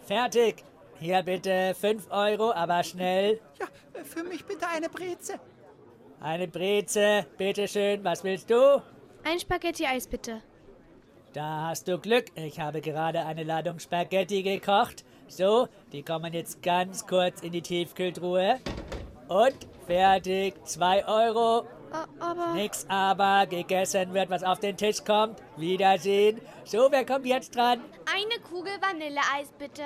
Fertig. 0.03 0.63
Hier 1.01 1.23
bitte 1.23 1.75
5 1.79 2.07
Euro, 2.11 2.53
aber 2.53 2.83
schnell. 2.85 3.41
Ja, 3.59 3.67
für 4.05 4.23
mich 4.23 4.45
bitte 4.45 4.67
eine 4.69 4.89
Breze. 4.89 5.41
Eine 6.21 6.49
Breze, 6.49 7.27
bitteschön. 7.37 8.05
Was 8.05 8.23
willst 8.23 8.49
du? 8.49 8.81
Ein 9.25 9.41
Spaghetti-Eis 9.41 10.07
bitte. 10.07 10.43
Da 11.33 11.69
hast 11.69 11.89
du 11.89 11.99
Glück. 11.99 12.27
Ich 12.35 12.61
habe 12.61 12.81
gerade 12.81 13.25
eine 13.25 13.43
Ladung 13.43 13.79
Spaghetti 13.79 14.43
gekocht. 14.43 15.05
So, 15.29 15.69
die 15.93 16.03
kommen 16.03 16.33
jetzt 16.35 16.63
ganz 16.63 17.07
kurz 17.07 17.41
in 17.41 17.53
die 17.53 17.63
Tiefkühltruhe. 17.63 18.61
Und 19.29 19.57
fertig. 19.87 20.55
2 20.65 21.09
Euro. 21.09 21.67
Aber. 22.21 22.53
Nix 22.53 22.85
aber. 22.89 23.47
Gegessen 23.47 24.13
wird, 24.13 24.29
was 24.29 24.45
auf 24.45 24.61
den 24.61 24.77
Tisch 24.77 25.03
kommt. 25.03 25.43
Wiedersehen. 25.57 26.41
So, 26.65 26.89
wer 26.91 27.07
kommt 27.07 27.25
jetzt 27.25 27.57
dran? 27.57 27.81
Eine 28.05 28.41
Kugel 28.43 28.75
Vanilleeis 28.81 29.51
bitte. 29.59 29.83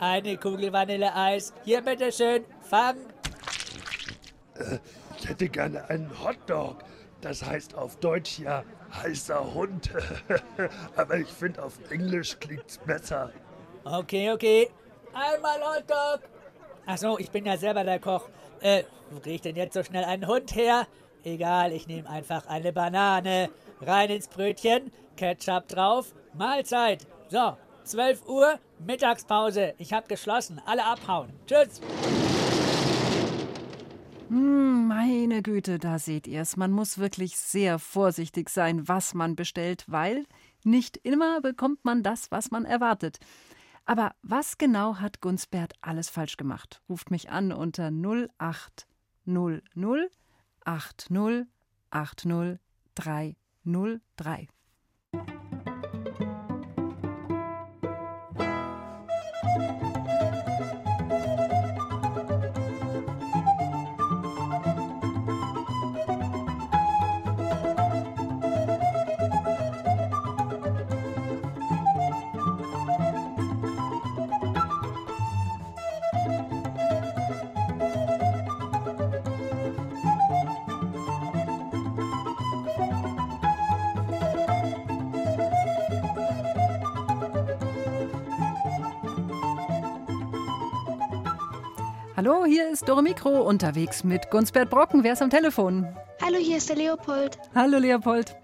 Eine 0.00 0.36
Kugel 0.36 0.72
Vanilleeis. 0.72 1.54
Hier, 1.64 1.82
bitteschön. 1.82 2.44
Fang. 2.62 2.96
Ich 5.18 5.28
hätte 5.28 5.48
gerne 5.48 5.88
einen 5.88 6.10
Hotdog. 6.22 6.78
Das 7.20 7.44
heißt 7.44 7.74
auf 7.74 7.96
Deutsch 7.96 8.38
ja 8.38 8.62
heißer 9.02 9.54
Hund. 9.54 9.90
Aber 10.96 11.16
ich 11.18 11.28
finde 11.28 11.62
auf 11.62 11.74
Englisch 11.90 12.38
klingt's 12.38 12.78
besser. 12.78 13.30
Okay, 13.84 14.30
okay. 14.32 14.70
Einmal 15.12 15.60
Hotdog. 15.60 16.20
Ach 16.86 16.98
so, 16.98 17.18
ich 17.18 17.30
bin 17.30 17.46
ja 17.46 17.56
selber 17.56 17.84
der 17.84 17.98
Koch. 17.98 18.28
Äh, 18.60 18.84
wo 19.10 19.20
krieg 19.20 19.36
ich 19.36 19.40
denn 19.40 19.56
jetzt 19.56 19.74
so 19.74 19.82
schnell 19.82 20.04
einen 20.04 20.26
Hund 20.26 20.54
her? 20.54 20.86
Egal, 21.24 21.72
ich 21.72 21.86
nehme 21.88 22.08
einfach 22.08 22.46
eine 22.46 22.72
Banane. 22.72 23.50
Rein 23.80 24.10
ins 24.10 24.28
Brötchen, 24.28 24.92
Ketchup 25.16 25.68
drauf, 25.68 26.14
Mahlzeit. 26.34 27.06
So, 27.28 27.56
12 27.84 28.28
Uhr, 28.28 28.58
Mittagspause. 28.78 29.74
Ich 29.78 29.92
hab 29.92 30.08
geschlossen. 30.08 30.60
Alle 30.66 30.84
abhauen. 30.84 31.32
Tschüss. 31.46 31.80
Hm, 34.28 34.88
meine 34.88 35.42
Güte, 35.42 35.78
da 35.78 35.98
seht 35.98 36.26
ihr 36.26 36.40
es. 36.40 36.56
Man 36.56 36.72
muss 36.72 36.96
wirklich 36.98 37.36
sehr 37.36 37.78
vorsichtig 37.78 38.48
sein, 38.48 38.88
was 38.88 39.14
man 39.14 39.36
bestellt, 39.36 39.84
weil 39.86 40.26
nicht 40.64 40.96
immer 40.96 41.40
bekommt 41.40 41.84
man 41.84 42.02
das, 42.02 42.32
was 42.32 42.50
man 42.50 42.64
erwartet. 42.64 43.20
Aber 43.84 44.16
was 44.22 44.58
genau 44.58 44.96
hat 44.96 45.20
Gunsbert 45.20 45.74
alles 45.80 46.08
falsch 46.08 46.36
gemacht? 46.36 46.82
Ruft 46.88 47.12
mich 47.12 47.30
an 47.30 47.52
unter 47.52 47.92
0800 47.92 50.10
80 50.64 51.46
80 51.90 52.58
303. 52.96 54.48
Hallo, 92.26 92.44
hier 92.44 92.68
ist 92.70 92.88
Dore 92.88 93.04
Mikro 93.04 93.40
unterwegs 93.42 94.02
mit 94.02 94.32
Gunsbert 94.32 94.68
Brocken. 94.68 95.04
Wer 95.04 95.12
ist 95.12 95.22
am 95.22 95.30
Telefon? 95.30 95.86
Hallo, 96.20 96.38
hier 96.38 96.56
ist 96.56 96.68
der 96.68 96.74
Leopold. 96.74 97.38
Hallo, 97.54 97.78
Leopold. 97.78 98.34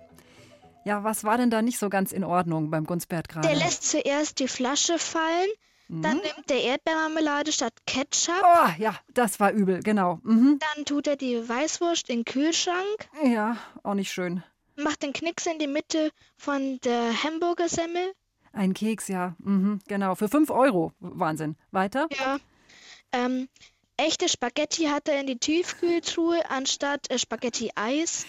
Ja, 0.85 1.03
was 1.03 1.25
war 1.25 1.37
denn 1.37 1.51
da 1.51 1.63
nicht 1.63 1.81
so 1.81 1.89
ganz 1.89 2.13
in 2.13 2.23
Ordnung 2.23 2.71
beim 2.71 2.85
Gunsbert 2.85 3.29
gerade? 3.29 3.49
Der 3.49 3.57
lässt 3.57 3.83
zuerst 3.83 4.39
die 4.39 4.47
Flasche 4.47 5.01
fallen, 5.01 5.49
dann 5.89 6.19
nimmt 6.19 6.49
der 6.49 6.63
Erdbeermarmelade 6.63 7.51
statt 7.51 7.73
Ketchup, 7.85 8.41
Oh, 8.45 8.69
ja, 8.79 8.95
das 9.15 9.41
war 9.41 9.51
übel, 9.51 9.81
genau. 9.83 10.21
Mhm. 10.23 10.61
dann 10.77 10.85
tut 10.85 11.09
er 11.09 11.17
die 11.17 11.49
Weißwurst 11.49 12.09
in 12.09 12.21
den 12.21 12.25
Kühlschrank, 12.25 13.09
Ja, 13.25 13.57
auch 13.83 13.95
nicht 13.95 14.13
schön. 14.13 14.45
macht 14.77 15.03
den 15.03 15.13
Knicks 15.13 15.47
in 15.47 15.59
die 15.59 15.67
Mitte 15.67 16.13
von 16.37 16.79
der 16.85 17.25
Hamburgersemmel. 17.25 18.13
Ein 18.53 18.75
Keks, 18.75 19.09
ja. 19.09 19.35
Mhm, 19.41 19.81
genau. 19.89 20.15
Für 20.15 20.29
5 20.29 20.51
Euro. 20.51 20.93
Wahnsinn. 21.01 21.57
Weiter? 21.73 22.07
Ja. 22.17 22.39
Ähm, 23.15 23.49
echte 23.97 24.29
Spaghetti 24.29 24.85
hat 24.85 25.09
er 25.09 25.21
in 25.21 25.27
die 25.27 25.39
Tiefkühltruhe 25.39 26.49
anstatt 26.51 27.11
äh, 27.11 27.19
Spaghetti-Eis. 27.19 28.27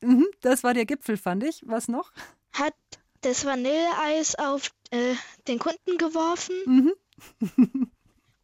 Mhm, 0.00 0.26
das 0.40 0.64
war 0.64 0.74
der 0.74 0.84
Gipfel, 0.86 1.16
fand 1.16 1.44
ich. 1.44 1.62
Was 1.66 1.88
noch? 1.88 2.12
Hat 2.52 2.74
das 3.20 3.44
Vanilleeis 3.44 4.34
auf 4.34 4.70
äh, 4.90 5.14
den 5.48 5.58
Kunden 5.58 5.96
geworfen 5.98 6.54
Mhm. 6.66 6.92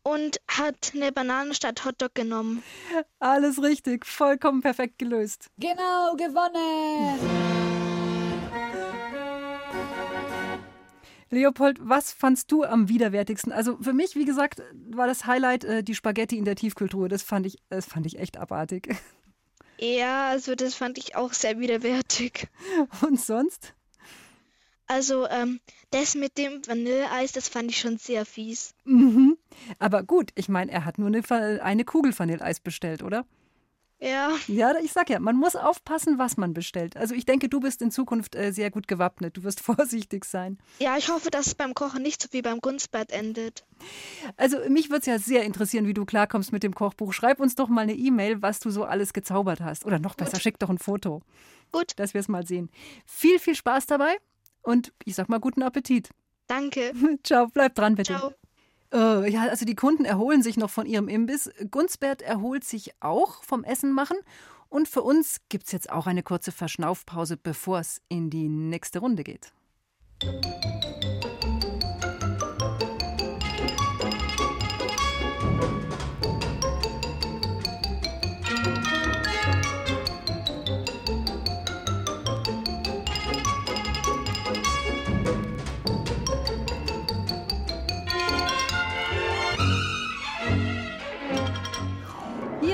und 0.05 0.39
hat 0.49 0.93
eine 0.95 1.11
Banane 1.13 1.53
statt 1.55 1.85
Hotdog 1.85 2.15
genommen. 2.15 2.63
Alles 3.19 3.61
richtig. 3.63 4.07
Vollkommen 4.07 4.61
perfekt 4.61 4.99
gelöst. 4.99 5.51
Genau, 5.59 6.15
gewonnen. 6.17 7.19
Leopold, 11.31 11.79
was 11.81 12.13
fandst 12.13 12.51
du 12.51 12.65
am 12.65 12.89
widerwärtigsten? 12.89 13.53
Also 13.53 13.77
für 13.81 13.93
mich, 13.93 14.15
wie 14.15 14.25
gesagt, 14.25 14.63
war 14.91 15.07
das 15.07 15.27
Highlight 15.27 15.65
äh, 15.65 15.83
die 15.83 15.95
Spaghetti 15.95 16.39
in 16.39 16.45
der 16.45 16.57
Tiefkühltruhe. 16.57 17.09
Das 17.09 17.23
fand 17.23 17.47
ich, 17.47 17.59
das 17.69 17.87
fand 17.87 18.07
ich 18.07 18.19
echt 18.19 18.37
abartig. 18.37 18.97
Ja, 19.81 20.31
also 20.31 20.55
das 20.55 20.75
fand 20.75 20.99
ich 20.99 21.15
auch 21.15 21.33
sehr 21.33 21.61
widerwärtig. 21.61 22.49
Und 23.07 23.21
sonst? 23.21 23.75
Also 24.89 25.29
ähm, 25.29 25.61
das 25.91 26.15
mit 26.15 26.39
dem 26.39 26.67
Vanilleeis, 26.67 27.33
das 27.33 27.49
fand 27.49 27.71
ich 27.71 27.79
schon 27.79 27.99
sehr 27.99 28.25
fies. 28.25 28.75
Mhm. 28.85 29.37
Aber 29.79 30.03
gut, 30.03 30.31
ich 30.35 30.49
meine, 30.49 30.73
er 30.73 30.85
hat 30.87 30.99
nur 30.99 31.09
eine, 31.09 31.63
eine 31.63 31.85
Kugel 31.85 32.19
Vanilleeis 32.19 32.59
bestellt, 32.59 33.03
oder? 33.03 33.27
Ja, 34.01 34.31
Ja, 34.47 34.75
ich 34.81 34.93
sag 34.93 35.11
ja, 35.11 35.19
man 35.19 35.37
muss 35.37 35.57
aufpassen, 35.57 36.19
was 36.19 36.37
man 36.37 36.55
bestellt. 36.55 36.97
Also 36.97 37.15
ich 37.15 37.27
denke, 37.27 37.49
du 37.49 37.59
bist 37.59 37.83
in 37.83 37.91
Zukunft 37.91 38.37
äh, 38.37 38.53
sehr 38.53 38.71
gut 38.71 38.87
gewappnet. 38.87 39.37
Du 39.37 39.43
wirst 39.43 39.61
vorsichtig 39.61 40.25
sein. 40.25 40.59
ja, 40.79 40.97
ich 40.97 41.09
hoffe, 41.09 41.31
dass 41.31 41.49
es 41.49 41.55
beim 41.55 41.75
Kochen 41.75 42.03
nicht 42.03 42.23
so 42.23 42.29
wie 42.31 42.43
beim 42.43 42.61
Gunstbad 42.61 43.11
endet. 43.11 43.65
Also 44.37 44.59
mich 44.69 44.89
würde 44.91 45.01
es 45.01 45.07
ja 45.07 45.19
sehr 45.19 45.43
interessieren, 45.45 45.87
wie 45.87 45.95
du 45.95 46.05
klarkommst 46.05 46.53
mit 46.53 46.63
dem 46.63 46.75
Kochbuch. 46.75 47.13
Schreib 47.13 47.41
uns 47.41 47.55
doch 47.57 47.69
mal 47.69 47.83
eine 47.83 47.95
E-Mail, 47.95 48.41
was 48.41 48.61
du 48.61 48.71
so 48.71 48.85
alles 48.85 49.13
gezaubert 49.13 49.61
hast. 49.61 49.85
Oder 49.85 49.99
noch 49.99 50.15
besser, 50.15 50.39
schick 50.39 50.59
doch 50.59 50.71
ein 50.71 50.79
Foto. 50.79 51.23
Gut. 51.73 51.93
Dass 51.97 52.15
wir 52.15 52.21
es 52.21 52.29
mal 52.29 52.47
sehen. 52.47 52.71
Viel, 53.05 53.39
viel 53.39 53.55
Spaß 53.57 53.87
dabei 53.87 54.17
und 54.63 54.93
ich 55.05 55.17
sag 55.17 55.29
mal 55.29 55.41
guten 55.41 55.63
Appetit. 55.63 56.11
Danke. 56.47 56.93
Ciao, 57.25 57.49
bleib 57.53 57.75
dran 57.75 57.97
bitte. 57.97 58.15
Ciao. 58.15 58.33
Äh, 58.93 59.31
ja, 59.31 59.43
also 59.43 59.65
die 59.65 59.75
Kunden 59.75 60.05
erholen 60.05 60.43
sich 60.43 60.57
noch 60.57 60.71
von 60.71 60.87
ihrem 60.87 61.09
Imbiss. 61.09 61.51
Gunsbert 61.71 62.23
erholt 62.23 62.65
sich 62.65 62.93
auch 63.01 63.43
vom 63.43 63.65
Essen 63.65 63.93
machen. 63.93 64.17
Und 64.69 64.89
für 64.89 65.03
uns 65.03 65.41
gibt 65.49 65.67
es 65.67 65.73
jetzt 65.73 65.91
auch 65.91 66.07
eine 66.07 66.23
kurze 66.23 66.53
Verschnaufpause, 66.53 67.37
bevor 67.37 67.81
es 67.81 68.03
in 68.09 68.31
die 68.31 68.49
nächste 68.49 68.99
Runde 68.99 69.25
geht. 69.25 69.53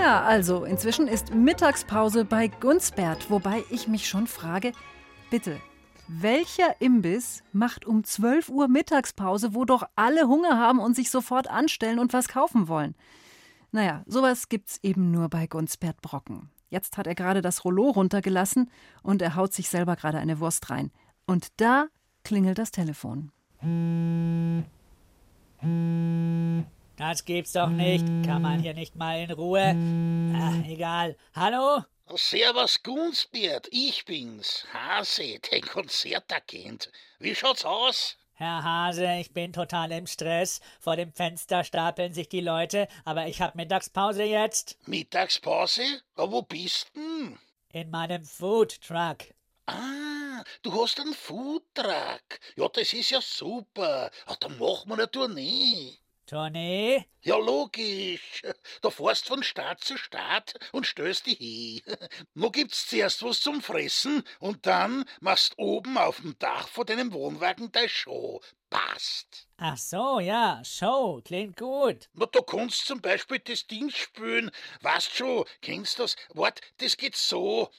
Ja, 0.04 0.20
also 0.22 0.64
inzwischen 0.66 1.08
ist 1.08 1.34
Mittagspause 1.34 2.26
bei 2.26 2.48
Gunsbert, 2.48 3.30
wobei 3.30 3.64
ich 3.70 3.88
mich 3.88 4.06
schon 4.06 4.26
frage, 4.26 4.72
bitte, 5.30 5.58
welcher 6.08 6.78
Imbiss 6.82 7.42
macht 7.54 7.86
um 7.86 8.04
12 8.04 8.50
Uhr 8.50 8.68
Mittagspause, 8.68 9.54
wo 9.54 9.64
doch 9.64 9.84
alle 9.96 10.28
Hunger 10.28 10.58
haben 10.58 10.78
und 10.78 10.94
sich 10.94 11.10
sofort 11.10 11.48
anstellen 11.48 11.98
und 11.98 12.12
was 12.12 12.28
kaufen 12.28 12.68
wollen? 12.68 12.94
Naja, 13.72 14.02
sowas 14.04 14.50
gibt's 14.50 14.78
eben 14.82 15.10
nur 15.10 15.30
bei 15.30 15.46
Gunsbert 15.46 16.02
Brocken. 16.02 16.50
Jetzt 16.68 16.98
hat 16.98 17.06
er 17.06 17.14
gerade 17.14 17.40
das 17.40 17.64
Rollo 17.64 17.88
runtergelassen 17.88 18.70
und 19.02 19.22
er 19.22 19.36
haut 19.36 19.54
sich 19.54 19.70
selber 19.70 19.96
gerade 19.96 20.18
eine 20.18 20.38
Wurst 20.38 20.68
rein. 20.68 20.90
Und 21.26 21.48
da 21.56 21.86
klingelt 22.24 22.58
das 22.58 22.72
Telefon. 22.72 23.32
Das 26.96 27.24
gibt's 27.24 27.52
doch 27.52 27.68
nicht. 27.68 28.06
Kann 28.24 28.42
man 28.42 28.60
hier 28.60 28.74
nicht 28.74 28.94
mal 28.94 29.18
in 29.20 29.32
Ruhe? 29.32 29.74
Ach, 30.36 30.68
egal. 30.68 31.16
Hallo? 31.34 31.82
Servus 32.14 32.82
Gunsbert, 32.82 33.66
ich 33.70 34.04
bin's, 34.04 34.66
Hase, 34.72 35.40
dein 35.50 35.62
Konzertagent. 35.62 36.92
Wie 37.18 37.34
schaut's 37.34 37.64
aus? 37.64 38.18
Herr 38.34 38.62
Hase, 38.62 39.16
ich 39.20 39.32
bin 39.32 39.52
total 39.52 39.90
im 39.92 40.06
Stress. 40.06 40.60
Vor 40.80 40.96
dem 40.96 41.12
Fenster 41.12 41.64
stapeln 41.64 42.12
sich 42.12 42.28
die 42.28 42.42
Leute, 42.42 42.88
aber 43.04 43.26
ich 43.26 43.40
hab 43.40 43.54
Mittagspause 43.54 44.24
jetzt. 44.24 44.76
Mittagspause? 44.86 46.02
Aber 46.14 46.32
wo 46.32 46.42
bist 46.42 46.90
denn? 46.94 47.38
In 47.72 47.90
meinem 47.90 48.22
Food 48.22 48.80
Truck. 48.82 49.24
Ah, 49.66 50.44
du 50.62 50.82
hast 50.82 51.00
einen 51.00 51.14
Foodtruck. 51.14 52.38
Ja, 52.56 52.68
das 52.68 52.92
ist 52.92 53.10
ja 53.10 53.20
super. 53.22 54.10
Ach, 54.26 54.36
dann 54.36 54.58
machen 54.58 54.90
wir 54.90 54.94
eine 54.94 55.10
Tournee. 55.10 55.98
Tournee? 56.26 57.06
Ja, 57.22 57.36
logisch. 57.36 58.42
Da 58.82 58.90
fährst 58.90 59.26
von 59.28 59.42
Stadt 59.42 59.82
zu 59.82 59.96
Stadt 59.96 60.54
und 60.72 60.86
stößt 60.86 61.26
die 61.26 61.34
hin. 61.34 61.96
Nur 62.34 62.52
gibt's 62.52 62.86
zuerst 62.86 63.22
was 63.22 63.40
zum 63.40 63.62
Fressen 63.62 64.22
und 64.40 64.66
dann 64.66 65.04
machst 65.20 65.54
oben 65.56 65.96
auf 65.96 66.20
dem 66.20 66.38
Dach 66.38 66.68
vor 66.68 66.84
deinem 66.84 67.12
Wohnwagen 67.12 67.72
deine 67.72 67.88
Show. 67.88 68.40
Passt. 68.70 69.48
Ach 69.56 69.78
so, 69.78 70.20
ja, 70.20 70.62
Show, 70.64 71.22
klingt 71.24 71.56
gut. 71.56 72.08
Na, 72.12 72.26
du 72.26 72.42
kannst 72.42 72.86
zum 72.86 73.00
Beispiel 73.00 73.38
das 73.38 73.66
Ding 73.66 73.90
spülen. 73.90 74.50
Weißt 74.80 75.14
schon, 75.14 75.44
kennst 75.62 75.98
das? 75.98 76.16
Wart, 76.34 76.60
das 76.78 76.96
geht 76.96 77.16
so. 77.16 77.70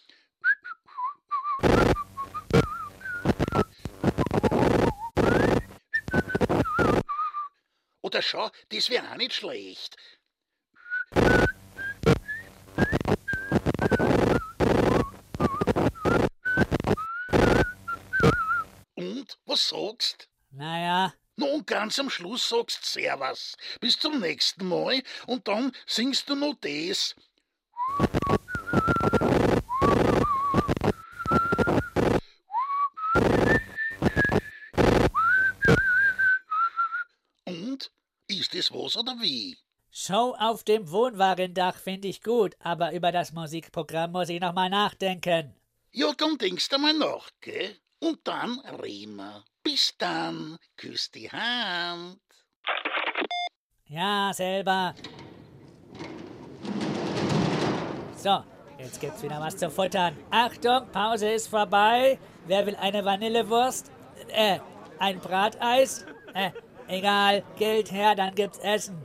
Oder 8.06 8.22
schau, 8.22 8.52
das 8.70 8.92
wäre 8.92 9.10
auch 9.10 9.16
nicht 9.16 9.34
schlecht. 9.34 9.98
Und, 18.94 19.40
was 19.48 19.70
sagst? 19.70 20.30
Naja. 20.52 21.16
Na, 21.36 21.48
und 21.48 21.66
ganz 21.66 21.98
am 21.98 22.12
Schluss 22.12 22.48
sagst 22.48 22.86
Servus. 22.86 23.58
Bis 23.82 23.98
zum 23.98 24.20
nächsten 24.20 24.68
Mal 24.68 25.02
und 25.26 25.48
dann 25.48 25.72
singst 25.88 26.30
du 26.30 26.36
noch 26.36 26.54
das. 26.62 27.16
Und? 37.46 37.92
Ist 38.66 38.74
was 38.74 38.98
oder 38.98 39.16
wie? 39.22 39.60
Show 39.92 40.36
auf 40.40 40.64
dem 40.64 40.90
Wohnwagendach 40.90 41.76
finde 41.76 42.08
ich 42.08 42.24
gut, 42.24 42.56
aber 42.58 42.94
über 42.94 43.12
das 43.12 43.32
Musikprogramm 43.32 44.12
muss 44.12 44.30
ich 44.30 44.42
noch 44.42 44.54
mal 44.56 44.72
nachdenken. 44.72 45.54
Ja, 45.92 46.12
dann 46.18 46.40
denkst 46.40 46.70
du 46.70 46.80
mal 46.80 46.96
nach, 46.96 47.30
gell? 47.42 47.76
Und 48.00 48.22
dann 48.24 48.60
reden 48.82 49.18
wir. 49.18 49.44
Bis 49.62 49.94
dann. 50.00 50.58
Küss 50.78 51.12
die 51.12 51.30
Hand. 51.30 52.20
Ja, 53.86 54.32
selber. 54.34 54.96
So, 58.18 58.44
jetzt 58.80 59.00
gibt's 59.00 59.22
wieder 59.22 59.40
was 59.40 59.58
zu 59.58 59.70
futtern. 59.70 60.18
Achtung, 60.32 60.90
Pause 60.92 61.34
ist 61.34 61.50
vorbei. 61.50 62.18
Wer 62.48 62.66
will 62.66 62.76
eine 62.78 63.06
Vanillewurst? 63.06 63.92
Äh, 64.30 64.58
ein 64.98 65.20
Brateis? 65.20 66.04
Äh, 66.34 66.50
egal, 66.88 67.44
Geld 67.58 67.92
her, 67.92 68.16
dann 68.16 68.36
gibt's 68.36 68.60
Essen. 68.60 68.96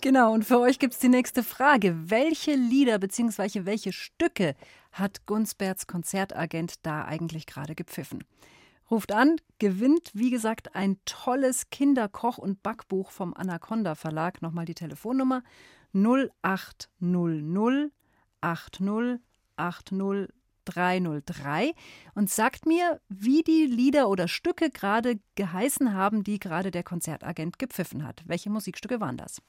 Genau, 0.00 0.32
und 0.32 0.44
für 0.44 0.58
euch 0.58 0.78
gibt's 0.78 0.98
die 0.98 1.08
nächste 1.08 1.42
Frage. 1.42 1.94
Welche 2.10 2.54
Lieder 2.54 2.98
bzw. 2.98 3.64
welche 3.64 3.92
Stücke 3.92 4.54
hat 4.92 5.26
Gunsberts 5.26 5.86
Konzertagent 5.86 6.74
da 6.84 7.04
eigentlich 7.04 7.46
gerade 7.46 7.74
gepfiffen? 7.74 8.24
Ruft 8.90 9.12
an, 9.12 9.36
gewinnt, 9.58 10.10
wie 10.12 10.30
gesagt, 10.30 10.74
ein 10.74 10.98
tolles 11.04 11.70
Kinderkoch- 11.70 12.38
und 12.38 12.62
Backbuch 12.62 13.10
vom 13.10 13.32
Anaconda 13.34 13.94
Verlag. 13.94 14.42
Nochmal 14.42 14.66
die 14.66 14.74
Telefonnummer 14.74 15.42
0800 15.94 17.90
80 18.42 19.20
80 19.56 20.28
303 20.64 21.72
und 22.14 22.30
sagt 22.30 22.66
mir, 22.66 23.00
wie 23.08 23.42
die 23.42 23.66
Lieder 23.66 24.08
oder 24.08 24.28
Stücke 24.28 24.70
gerade 24.70 25.18
geheißen 25.34 25.94
haben, 25.94 26.24
die 26.24 26.38
gerade 26.38 26.70
der 26.70 26.82
Konzertagent 26.82 27.58
gepfiffen 27.58 28.06
hat. 28.06 28.22
Welche 28.26 28.50
Musikstücke 28.50 29.00
waren 29.00 29.16
das? 29.16 29.42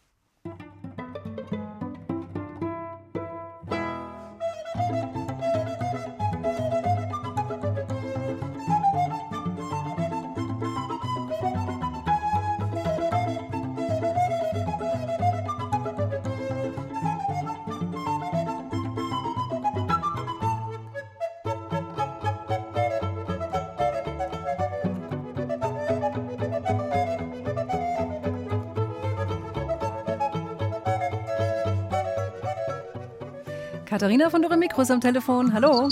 Katharina 33.93 34.27
von 34.27 34.41
Dore 34.41 34.57
Mikros 34.57 34.89
am 34.89 34.99
Telefon. 34.99 35.53
Hallo. 35.53 35.87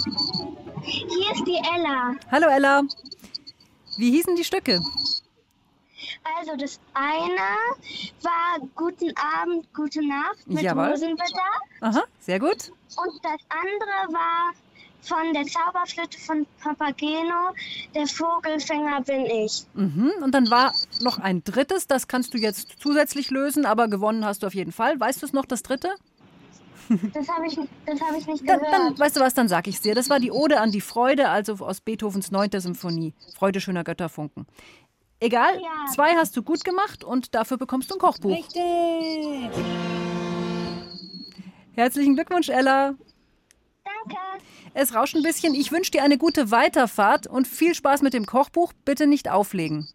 Hier 0.81 1.31
ist 1.33 1.45
die 1.45 1.61
Ella. 1.75 2.15
Hallo 2.31 2.47
Ella. 2.47 2.81
Wie 3.95 4.09
hießen 4.09 4.35
die 4.35 4.43
Stücke? 4.43 4.79
Also 6.39 6.55
das 6.57 6.79
eine 6.95 7.47
war 8.23 8.67
Guten 8.75 9.13
Abend, 9.39 9.71
Gute 9.75 9.99
Nacht 10.03 10.47
mit 10.47 10.63
Jawohl. 10.63 10.89
Rosenwetter. 10.89 11.51
Aha, 11.81 12.01
sehr 12.19 12.39
gut. 12.39 12.71
Und 12.97 13.23
das 13.23 13.39
andere 13.49 14.11
war 14.11 14.51
von 15.03 15.33
der 15.35 15.45
Zauberflöte 15.45 16.17
von 16.17 16.47
Papageno, 16.59 17.53
der 17.93 18.07
Vogelfänger 18.07 19.01
bin 19.01 19.27
ich. 19.27 19.63
Mhm. 19.75 20.11
Und 20.23 20.33
dann 20.33 20.49
war 20.49 20.73
noch 21.01 21.19
ein 21.19 21.43
drittes, 21.43 21.85
das 21.85 22.07
kannst 22.07 22.33
du 22.33 22.39
jetzt 22.39 22.79
zusätzlich 22.79 23.29
lösen, 23.29 23.67
aber 23.67 23.87
gewonnen 23.87 24.25
hast 24.25 24.41
du 24.41 24.47
auf 24.47 24.55
jeden 24.55 24.71
Fall. 24.71 24.99
Weißt 24.99 25.21
du 25.21 25.27
es 25.27 25.33
noch, 25.33 25.45
das 25.45 25.61
dritte? 25.61 25.93
Das 27.13 27.27
habe 27.29 27.47
ich, 27.47 27.55
das 27.85 28.01
hab 28.01 28.17
ich 28.17 28.27
nicht 28.27 28.47
Dann, 28.49 28.59
gehört. 28.59 28.73
dann, 28.73 28.99
weißt 28.99 29.15
du 29.15 29.19
was, 29.21 29.33
dann 29.33 29.47
sag 29.47 29.67
ich's 29.67 29.81
dir. 29.81 29.95
Das 29.95 30.09
war 30.09 30.19
die 30.19 30.31
Ode 30.31 30.59
an 30.59 30.71
die 30.71 30.81
Freude, 30.81 31.29
also 31.29 31.53
aus 31.65 31.81
Beethovens 31.81 32.31
9. 32.31 32.49
Symphonie. 32.59 33.13
Freude 33.35 33.61
schöner 33.61 33.83
Götterfunken. 33.83 34.45
Egal, 35.19 35.55
Ja. 35.61 35.91
zwei 35.93 36.15
hast 36.15 36.35
du 36.35 36.41
gut 36.43 36.63
gemacht 36.63 37.03
und 37.03 37.35
dafür 37.35 37.57
bekommst 37.57 37.91
du 37.91 37.95
ein 37.95 37.99
Kochbuch. 37.99 38.31
Richtig. 38.31 39.49
Herzlichen 41.73 42.15
Glückwunsch, 42.15 42.49
Ella. 42.49 42.95
Danke. 43.83 44.17
Es 44.73 44.95
rauscht 44.95 45.15
ein 45.15 45.23
bisschen. 45.23 45.53
Ich 45.53 45.71
wünsche 45.71 45.91
dir 45.91 46.03
eine 46.03 46.17
gute 46.17 46.49
Weiterfahrt 46.51 47.27
und 47.27 47.47
viel 47.47 47.75
Spaß 47.75 48.01
mit 48.01 48.13
dem 48.13 48.25
Kochbuch. 48.25 48.73
Bitte 48.85 49.05
nicht 49.07 49.29
auflegen. 49.29 49.87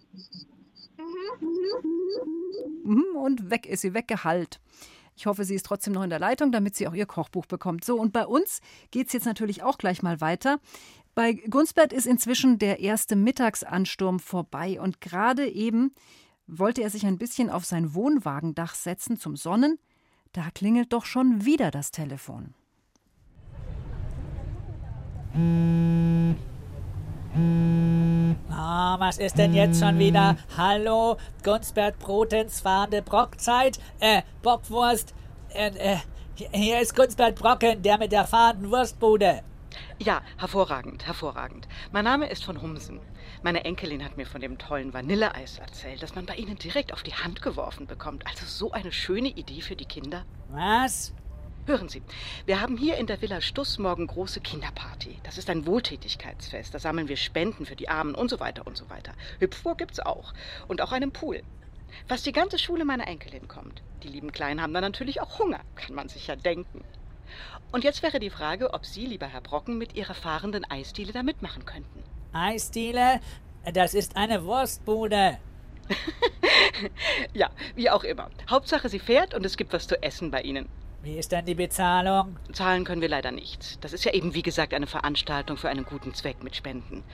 Mhm, 2.84 3.04
Und 3.16 3.50
weg 3.50 3.66
ist 3.66 3.80
sie, 3.82 3.94
weggehallt. 3.94 4.60
Ich 5.16 5.26
hoffe, 5.26 5.44
sie 5.44 5.54
ist 5.54 5.66
trotzdem 5.66 5.94
noch 5.94 6.02
in 6.02 6.10
der 6.10 6.18
Leitung, 6.18 6.52
damit 6.52 6.76
sie 6.76 6.86
auch 6.86 6.94
ihr 6.94 7.06
Kochbuch 7.06 7.46
bekommt. 7.46 7.84
So, 7.84 7.98
und 7.98 8.12
bei 8.12 8.26
uns 8.26 8.60
geht 8.90 9.06
es 9.06 9.14
jetzt 9.14 9.24
natürlich 9.24 9.62
auch 9.62 9.78
gleich 9.78 10.02
mal 10.02 10.20
weiter. 10.20 10.60
Bei 11.14 11.32
Gunsbert 11.32 11.94
ist 11.94 12.06
inzwischen 12.06 12.58
der 12.58 12.80
erste 12.80 13.16
Mittagsansturm 13.16 14.20
vorbei 14.20 14.78
und 14.78 15.00
gerade 15.00 15.48
eben 15.48 15.94
wollte 16.46 16.82
er 16.82 16.90
sich 16.90 17.06
ein 17.06 17.16
bisschen 17.16 17.48
auf 17.48 17.64
sein 17.64 17.94
Wohnwagendach 17.94 18.74
setzen 18.74 19.18
zum 19.18 19.36
Sonnen. 19.36 19.78
Da 20.32 20.50
klingelt 20.54 20.92
doch 20.92 21.06
schon 21.06 21.46
wieder 21.46 21.70
das 21.70 21.90
Telefon. 21.90 22.54
Ah, 28.50 28.96
was 28.98 29.18
ist 29.18 29.36
denn 29.36 29.52
jetzt 29.52 29.80
schon 29.80 29.98
wieder? 29.98 30.36
Hallo, 30.56 31.18
Gunsbert 31.42 31.98
Brotens 31.98 32.60
fahrende 32.60 33.02
Brockzeit? 33.02 33.78
Äh, 34.00 34.22
Bockwurst? 34.42 35.14
Äh, 35.50 35.68
äh, 35.76 35.96
Hier, 36.36 36.80
ist 36.80 36.96
Kunstbert 36.96 37.34
Brocken, 37.36 37.82
der 37.82 37.98
mit 37.98 38.12
der 38.12 38.26
fahrenden 38.26 38.70
Wurstbude. 38.70 39.42
Ja, 39.98 40.22
hervorragend, 40.38 41.06
hervorragend. 41.06 41.68
Mein 41.92 42.04
Name 42.04 42.28
ist 42.30 42.44
von 42.44 42.62
Humsen. 42.62 43.00
Meine 43.42 43.64
Enkelin 43.64 44.02
hat 44.04 44.16
mir 44.16 44.26
von 44.26 44.40
dem 44.40 44.56
tollen 44.56 44.94
Vanilleeis 44.94 45.58
erzählt, 45.58 46.02
das 46.02 46.14
man 46.14 46.24
bei 46.24 46.36
Ihnen 46.36 46.56
direkt 46.56 46.92
auf 46.92 47.02
die 47.02 47.14
Hand 47.14 47.42
geworfen 47.42 47.86
bekommt. 47.86 48.26
Also 48.26 48.46
so 48.46 48.72
eine 48.72 48.92
schöne 48.92 49.28
Idee 49.28 49.60
für 49.60 49.76
die 49.76 49.84
Kinder. 49.84 50.24
Was? 50.48 51.12
Hören 51.66 51.88
Sie, 51.88 52.00
wir 52.44 52.60
haben 52.60 52.76
hier 52.76 52.96
in 52.96 53.08
der 53.08 53.20
Villa 53.20 53.40
Stuss 53.40 53.78
morgen 53.78 54.06
große 54.06 54.40
Kinderparty. 54.40 55.18
Das 55.24 55.36
ist 55.36 55.50
ein 55.50 55.66
Wohltätigkeitsfest. 55.66 56.72
Da 56.72 56.78
sammeln 56.78 57.08
wir 57.08 57.16
Spenden 57.16 57.66
für 57.66 57.74
die 57.74 57.88
Armen 57.88 58.14
und 58.14 58.30
so 58.30 58.38
weiter 58.38 58.68
und 58.68 58.76
so 58.76 58.88
weiter. 58.88 59.12
Hüpfburg 59.40 59.78
gibt's 59.78 59.98
auch. 59.98 60.32
Und 60.68 60.80
auch 60.80 60.92
einen 60.92 61.10
Pool. 61.10 61.42
Fast 62.06 62.24
die 62.24 62.30
ganze 62.30 62.60
Schule 62.60 62.84
meiner 62.84 63.08
Enkelin 63.08 63.48
kommt. 63.48 63.82
Die 64.04 64.08
lieben 64.08 64.30
Kleinen 64.30 64.62
haben 64.62 64.72
dann 64.74 64.84
natürlich 64.84 65.20
auch 65.20 65.40
Hunger, 65.40 65.58
kann 65.74 65.96
man 65.96 66.08
sich 66.08 66.28
ja 66.28 66.36
denken. 66.36 66.84
Und 67.72 67.82
jetzt 67.82 68.04
wäre 68.04 68.20
die 68.20 68.30
Frage, 68.30 68.72
ob 68.72 68.86
Sie, 68.86 69.04
lieber 69.04 69.26
Herr 69.26 69.40
Brocken, 69.40 69.76
mit 69.76 69.96
Ihrer 69.96 70.14
fahrenden 70.14 70.64
Eisdiele 70.70 71.12
da 71.12 71.24
mitmachen 71.24 71.64
könnten. 71.64 72.04
Eisdiele? 72.32 73.20
Das 73.74 73.94
ist 73.94 74.16
eine 74.16 74.44
Wurstbude. 74.44 75.38
ja, 77.34 77.50
wie 77.74 77.90
auch 77.90 78.04
immer. 78.04 78.30
Hauptsache, 78.48 78.88
sie 78.88 79.00
fährt 79.00 79.34
und 79.34 79.44
es 79.44 79.56
gibt 79.56 79.72
was 79.72 79.88
zu 79.88 80.00
essen 80.00 80.30
bei 80.30 80.42
Ihnen. 80.42 80.68
Wie 81.06 81.18
ist 81.18 81.30
denn 81.30 81.46
die 81.46 81.54
Bezahlung? 81.54 82.36
Zahlen 82.52 82.82
können 82.82 83.00
wir 83.00 83.08
leider 83.08 83.30
nicht. 83.30 83.84
Das 83.84 83.92
ist 83.92 84.04
ja 84.04 84.12
eben, 84.12 84.34
wie 84.34 84.42
gesagt, 84.42 84.74
eine 84.74 84.88
Veranstaltung 84.88 85.56
für 85.56 85.68
einen 85.68 85.84
guten 85.84 86.14
Zweck 86.14 86.42
mit 86.42 86.56
Spenden. 86.56 87.04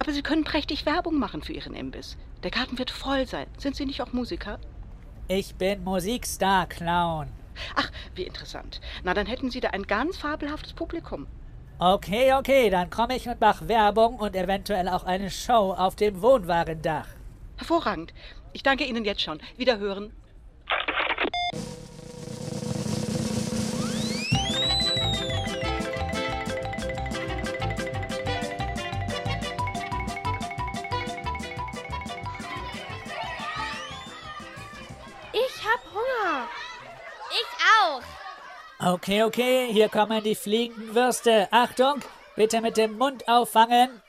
Aber 0.00 0.10
Sie 0.10 0.22
können 0.22 0.42
prächtig 0.42 0.84
Werbung 0.84 1.20
machen 1.20 1.42
für 1.42 1.52
Ihren 1.52 1.76
Imbiss. 1.76 2.16
Der 2.42 2.50
Garten 2.50 2.76
wird 2.76 2.90
voll 2.90 3.24
sein. 3.24 3.46
Sind 3.56 3.76
Sie 3.76 3.86
nicht 3.86 4.02
auch 4.02 4.12
Musiker? 4.12 4.58
Ich 5.28 5.54
bin 5.54 5.84
Musikstar-Clown. 5.84 7.28
Ach, 7.76 7.92
wie 8.16 8.24
interessant. 8.24 8.80
Na, 9.04 9.14
dann 9.14 9.26
hätten 9.26 9.52
Sie 9.52 9.60
da 9.60 9.68
ein 9.68 9.86
ganz 9.86 10.16
fabelhaftes 10.16 10.72
Publikum. 10.72 11.28
Okay, 11.78 12.34
okay, 12.34 12.68
dann 12.68 12.90
komme 12.90 13.14
ich 13.14 13.28
und 13.28 13.40
mache 13.40 13.68
Werbung 13.68 14.16
und 14.16 14.34
eventuell 14.34 14.88
auch 14.88 15.04
eine 15.04 15.30
Show 15.30 15.72
auf 15.72 15.94
dem 15.94 16.20
Wohnwagendach. 16.20 17.06
Hervorragend. 17.58 18.12
Ich 18.52 18.64
danke 18.64 18.82
Ihnen 18.82 19.04
jetzt 19.04 19.20
schon. 19.20 19.38
Wiederhören. 19.56 20.10
Okay, 38.86 39.24
okay, 39.24 39.66
hier 39.72 39.88
kommen 39.88 40.22
die 40.22 40.36
fliegenden 40.36 40.94
Würste. 40.94 41.48
Achtung, 41.50 42.02
bitte 42.36 42.60
mit 42.60 42.76
dem 42.76 42.96
Mund 42.96 43.26
auffangen. 43.26 44.00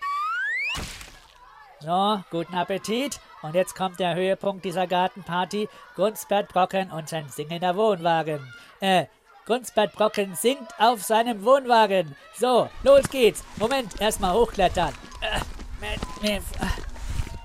So, 1.79 2.21
guten 2.29 2.53
Appetit. 2.53 3.19
Und 3.41 3.55
jetzt 3.55 3.75
kommt 3.75 3.99
der 3.99 4.13
Höhepunkt 4.13 4.63
dieser 4.63 4.85
Gartenparty. 4.85 5.67
Gunsbert 5.95 6.49
Brocken 6.49 6.91
und 6.91 7.09
sein 7.09 7.27
singender 7.27 7.75
Wohnwagen. 7.75 8.39
Äh, 8.79 9.05
Gunsbert 9.47 9.93
Brocken 9.93 10.35
singt 10.35 10.69
auf 10.77 11.01
seinem 11.01 11.43
Wohnwagen. 11.43 12.15
So, 12.35 12.69
los 12.83 13.09
geht's. 13.09 13.43
Moment, 13.55 13.99
erstmal 13.99 14.35
hochklettern. 14.35 14.93
Äh, 15.21 15.39
mit, 15.81 16.21
mit, 16.21 16.43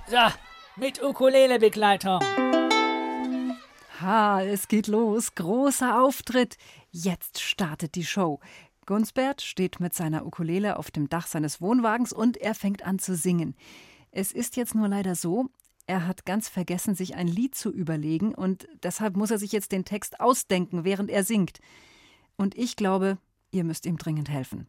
so, 0.05 0.17
mit 0.75 1.01
Ukulele-Begleitung. 1.01 2.19
Ha, 4.01 4.41
es 4.43 4.67
geht 4.67 4.85
los. 4.85 5.33
Großer 5.33 5.99
Auftritt. 5.99 6.57
Jetzt 6.95 7.41
startet 7.41 7.95
die 7.95 8.05
Show. 8.05 8.39
Gunsbert 8.85 9.41
steht 9.41 9.79
mit 9.79 9.95
seiner 9.95 10.27
Ukulele 10.27 10.77
auf 10.77 10.91
dem 10.91 11.09
Dach 11.09 11.25
seines 11.25 11.59
Wohnwagens 11.59 12.13
und 12.13 12.37
er 12.37 12.53
fängt 12.53 12.85
an 12.85 12.99
zu 12.99 13.15
singen. 13.15 13.55
Es 14.11 14.31
ist 14.31 14.57
jetzt 14.57 14.75
nur 14.75 14.87
leider 14.87 15.15
so, 15.15 15.47
er 15.87 16.05
hat 16.05 16.23
ganz 16.23 16.49
vergessen, 16.49 16.93
sich 16.93 17.15
ein 17.15 17.27
Lied 17.27 17.55
zu 17.55 17.71
überlegen 17.71 18.35
und 18.35 18.67
deshalb 18.83 19.17
muss 19.17 19.31
er 19.31 19.39
sich 19.39 19.51
jetzt 19.51 19.71
den 19.71 19.85
Text 19.85 20.19
ausdenken, 20.19 20.83
während 20.83 21.09
er 21.09 21.23
singt. 21.23 21.61
Und 22.37 22.55
ich 22.55 22.75
glaube, 22.75 23.17
ihr 23.49 23.63
müsst 23.63 23.87
ihm 23.87 23.97
dringend 23.97 24.29
helfen. 24.29 24.67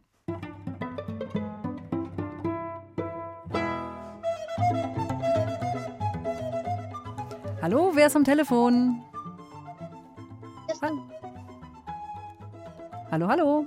Hallo, 7.61 7.91
wer 7.93 8.07
ist 8.07 8.15
am 8.15 8.23
Telefon? 8.23 9.03
Hallo. 10.81 11.14
Hallo, 13.15 13.29
hallo. 13.29 13.65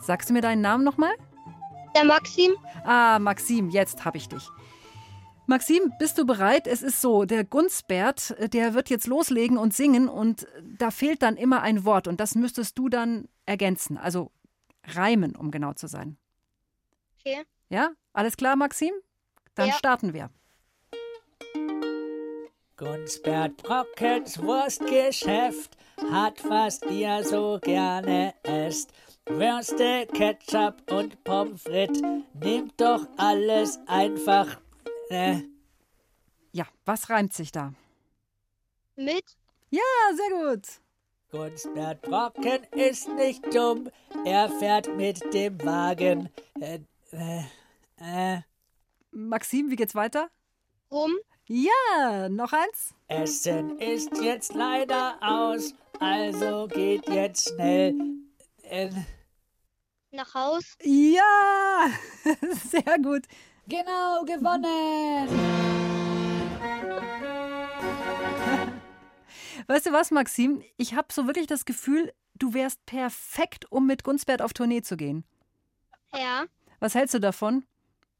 Sagst 0.00 0.30
du 0.30 0.32
mir 0.32 0.40
deinen 0.40 0.62
Namen 0.62 0.82
nochmal? 0.82 1.12
Der 1.94 2.06
Maxim. 2.06 2.52
Ah, 2.84 3.18
Maxim, 3.18 3.68
jetzt 3.68 4.06
habe 4.06 4.16
ich 4.16 4.30
dich. 4.30 4.48
Maxim, 5.46 5.92
bist 5.98 6.16
du 6.16 6.24
bereit? 6.24 6.66
Es 6.66 6.80
ist 6.80 7.02
so, 7.02 7.26
der 7.26 7.44
Gunsbert, 7.44 8.34
der 8.54 8.72
wird 8.72 8.88
jetzt 8.88 9.06
loslegen 9.06 9.58
und 9.58 9.74
singen 9.74 10.08
und 10.08 10.46
da 10.78 10.90
fehlt 10.90 11.20
dann 11.22 11.36
immer 11.36 11.60
ein 11.60 11.84
Wort 11.84 12.08
und 12.08 12.18
das 12.18 12.34
müsstest 12.34 12.78
du 12.78 12.88
dann 12.88 13.28
ergänzen, 13.44 13.98
also 13.98 14.30
reimen, 14.86 15.36
um 15.36 15.50
genau 15.50 15.74
zu 15.74 15.86
sein. 15.86 16.16
Okay. 17.20 17.42
Ja, 17.68 17.90
alles 18.14 18.38
klar, 18.38 18.56
Maxim? 18.56 18.94
Dann 19.54 19.68
Ja. 19.68 19.74
starten 19.74 20.14
wir. 20.14 20.30
Gunsbert 22.78 23.58
Brockens 23.58 24.42
Wurstgeschäft 24.42 25.75
hat, 26.10 26.42
was 26.48 26.80
ihr 26.82 27.22
so 27.24 27.58
gerne 27.62 28.34
esst. 28.42 28.92
Würste, 29.28 30.06
Ketchup 30.12 30.90
und 30.92 31.22
Pommes 31.24 31.62
frites, 31.62 32.00
nehmt 32.34 32.80
doch 32.80 33.06
alles 33.16 33.78
einfach. 33.86 34.60
Äh, 35.10 35.40
Ja, 36.52 36.66
was 36.84 37.10
reimt 37.10 37.32
sich 37.32 37.50
da? 37.50 37.72
Mit? 38.94 39.24
Ja, 39.70 39.82
sehr 40.14 40.30
gut. 40.54 40.66
Gunsbert 41.32 42.02
Brocken 42.02 42.62
ist 42.72 43.08
nicht 43.08 43.52
dumm, 43.52 43.90
er 44.24 44.48
fährt 44.48 44.94
mit 44.96 45.34
dem 45.34 45.60
Wagen. 45.64 46.28
Äh, 46.60 46.78
äh, 47.10 47.42
äh, 47.98 48.40
Maxim, 49.10 49.70
wie 49.70 49.76
geht's 49.76 49.94
weiter? 49.96 50.30
Rum? 50.90 51.12
Ja, 51.48 52.28
noch 52.28 52.52
eins? 52.52 52.94
Essen 53.08 53.78
ist 53.80 54.16
jetzt 54.20 54.54
leider 54.54 55.16
aus, 55.20 55.74
also 56.00 56.66
geht 56.68 57.08
jetzt 57.08 57.48
schnell. 57.50 57.94
Äh, 58.62 58.90
Nach 60.10 60.34
Haus? 60.34 60.76
Ja, 60.82 61.88
sehr 62.70 62.98
gut. 63.02 63.24
genau, 63.68 64.24
gewonnen! 64.24 65.28
Weißt 69.68 69.86
du 69.86 69.92
was, 69.92 70.10
Maxim? 70.10 70.62
Ich 70.76 70.94
habe 70.94 71.08
so 71.12 71.26
wirklich 71.26 71.46
das 71.48 71.64
Gefühl, 71.64 72.12
du 72.34 72.54
wärst 72.54 72.84
perfekt, 72.86 73.70
um 73.70 73.86
mit 73.86 74.04
Gunsbert 74.04 74.40
auf 74.42 74.52
Tournee 74.52 74.82
zu 74.82 74.96
gehen. 74.96 75.24
Ja. 76.12 76.44
Was 76.78 76.94
hältst 76.94 77.14
du 77.14 77.18
davon? 77.20 77.64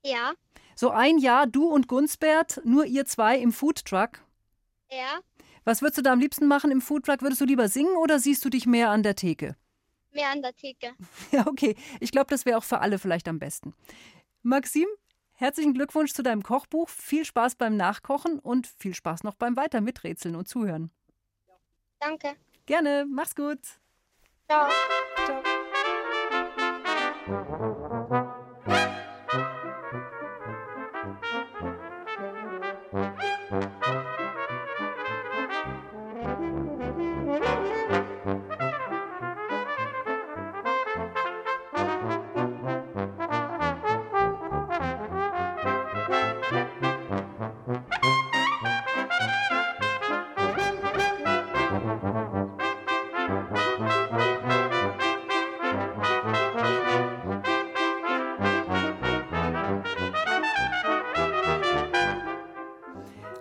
Ja. 0.04 0.32
So 0.74 0.90
ein 0.90 1.18
Jahr, 1.18 1.46
du 1.46 1.66
und 1.68 1.88
Gunsbert, 1.88 2.60
nur 2.64 2.84
ihr 2.84 3.04
zwei 3.06 3.38
im 3.38 3.52
Foodtruck. 3.52 4.22
Ja. 4.90 5.20
Was 5.66 5.82
würdest 5.82 5.98
du 5.98 6.02
da 6.02 6.12
am 6.12 6.20
liebsten 6.20 6.46
machen 6.46 6.70
im 6.70 6.80
Foodtruck? 6.80 7.22
Würdest 7.22 7.40
du 7.40 7.44
lieber 7.44 7.68
singen 7.68 7.96
oder 7.96 8.20
siehst 8.20 8.44
du 8.44 8.48
dich 8.50 8.66
mehr 8.66 8.90
an 8.90 9.02
der 9.02 9.16
Theke? 9.16 9.56
Mehr 10.12 10.30
an 10.30 10.40
der 10.40 10.54
Theke. 10.54 10.94
Ja, 11.32 11.44
okay. 11.48 11.74
Ich 11.98 12.12
glaube, 12.12 12.28
das 12.30 12.46
wäre 12.46 12.56
auch 12.56 12.64
für 12.64 12.78
alle 12.78 13.00
vielleicht 13.00 13.26
am 13.26 13.40
besten. 13.40 13.74
Maxim, 14.42 14.86
herzlichen 15.32 15.74
Glückwunsch 15.74 16.12
zu 16.12 16.22
deinem 16.22 16.44
Kochbuch. 16.44 16.88
Viel 16.88 17.24
Spaß 17.24 17.56
beim 17.56 17.76
Nachkochen 17.76 18.38
und 18.38 18.68
viel 18.78 18.94
Spaß 18.94 19.24
noch 19.24 19.34
beim 19.34 19.56
Weiter 19.56 19.80
miträtseln 19.80 20.36
und 20.36 20.46
zuhören. 20.46 20.92
Danke. 21.98 22.36
Gerne, 22.66 23.04
mach's 23.10 23.34
gut. 23.34 23.58
Ciao. 24.46 24.68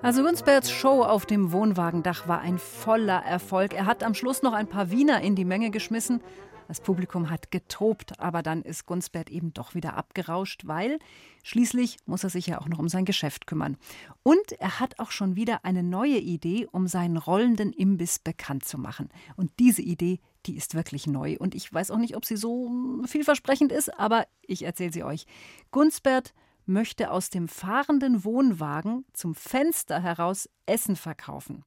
Also 0.05 0.21
Gunsberts 0.21 0.69
Show 0.69 1.01
auf 1.01 1.25
dem 1.25 1.51
Wohnwagendach 1.51 2.27
war 2.27 2.39
ein 2.39 2.59
voller 2.59 3.23
Erfolg. 3.25 3.73
Er 3.73 3.87
hat 3.87 4.03
am 4.03 4.13
Schluss 4.13 4.43
noch 4.43 4.53
ein 4.53 4.67
paar 4.67 4.91
Wiener 4.91 5.21
in 5.21 5.35
die 5.35 5.45
Menge 5.45 5.71
geschmissen. 5.71 6.21
Das 6.67 6.79
Publikum 6.79 7.31
hat 7.31 7.49
getobt, 7.49 8.19
aber 8.19 8.43
dann 8.43 8.61
ist 8.61 8.85
Gunsbert 8.85 9.31
eben 9.31 9.51
doch 9.55 9.73
wieder 9.73 9.95
abgerauscht, 9.95 10.67
weil 10.67 10.99
schließlich 11.41 11.97
muss 12.05 12.23
er 12.23 12.29
sich 12.29 12.45
ja 12.45 12.61
auch 12.61 12.67
noch 12.67 12.77
um 12.77 12.87
sein 12.87 13.05
Geschäft 13.05 13.47
kümmern. 13.47 13.77
Und 14.21 14.51
er 14.59 14.79
hat 14.79 14.99
auch 14.99 15.09
schon 15.09 15.35
wieder 15.35 15.65
eine 15.65 15.81
neue 15.81 16.19
Idee, 16.19 16.67
um 16.71 16.85
seinen 16.85 17.17
rollenden 17.17 17.73
Imbiss 17.73 18.19
bekannt 18.19 18.63
zu 18.63 18.77
machen. 18.77 19.09
Und 19.37 19.53
diese 19.57 19.81
Idee, 19.81 20.19
die 20.45 20.55
ist 20.55 20.75
wirklich 20.75 21.07
neu. 21.07 21.35
Und 21.39 21.55
ich 21.55 21.73
weiß 21.73 21.89
auch 21.89 21.97
nicht, 21.97 22.15
ob 22.15 22.25
sie 22.25 22.37
so 22.37 22.69
vielversprechend 23.07 23.71
ist, 23.71 23.91
aber 23.99 24.27
ich 24.45 24.65
erzähle 24.65 24.93
sie 24.93 25.03
euch. 25.03 25.25
Gunsbert 25.71 26.35
möchte 26.65 27.11
aus 27.11 27.29
dem 27.29 27.47
fahrenden 27.47 28.23
Wohnwagen 28.23 29.05
zum 29.13 29.35
Fenster 29.35 30.01
heraus 30.01 30.49
Essen 30.65 30.95
verkaufen. 30.95 31.63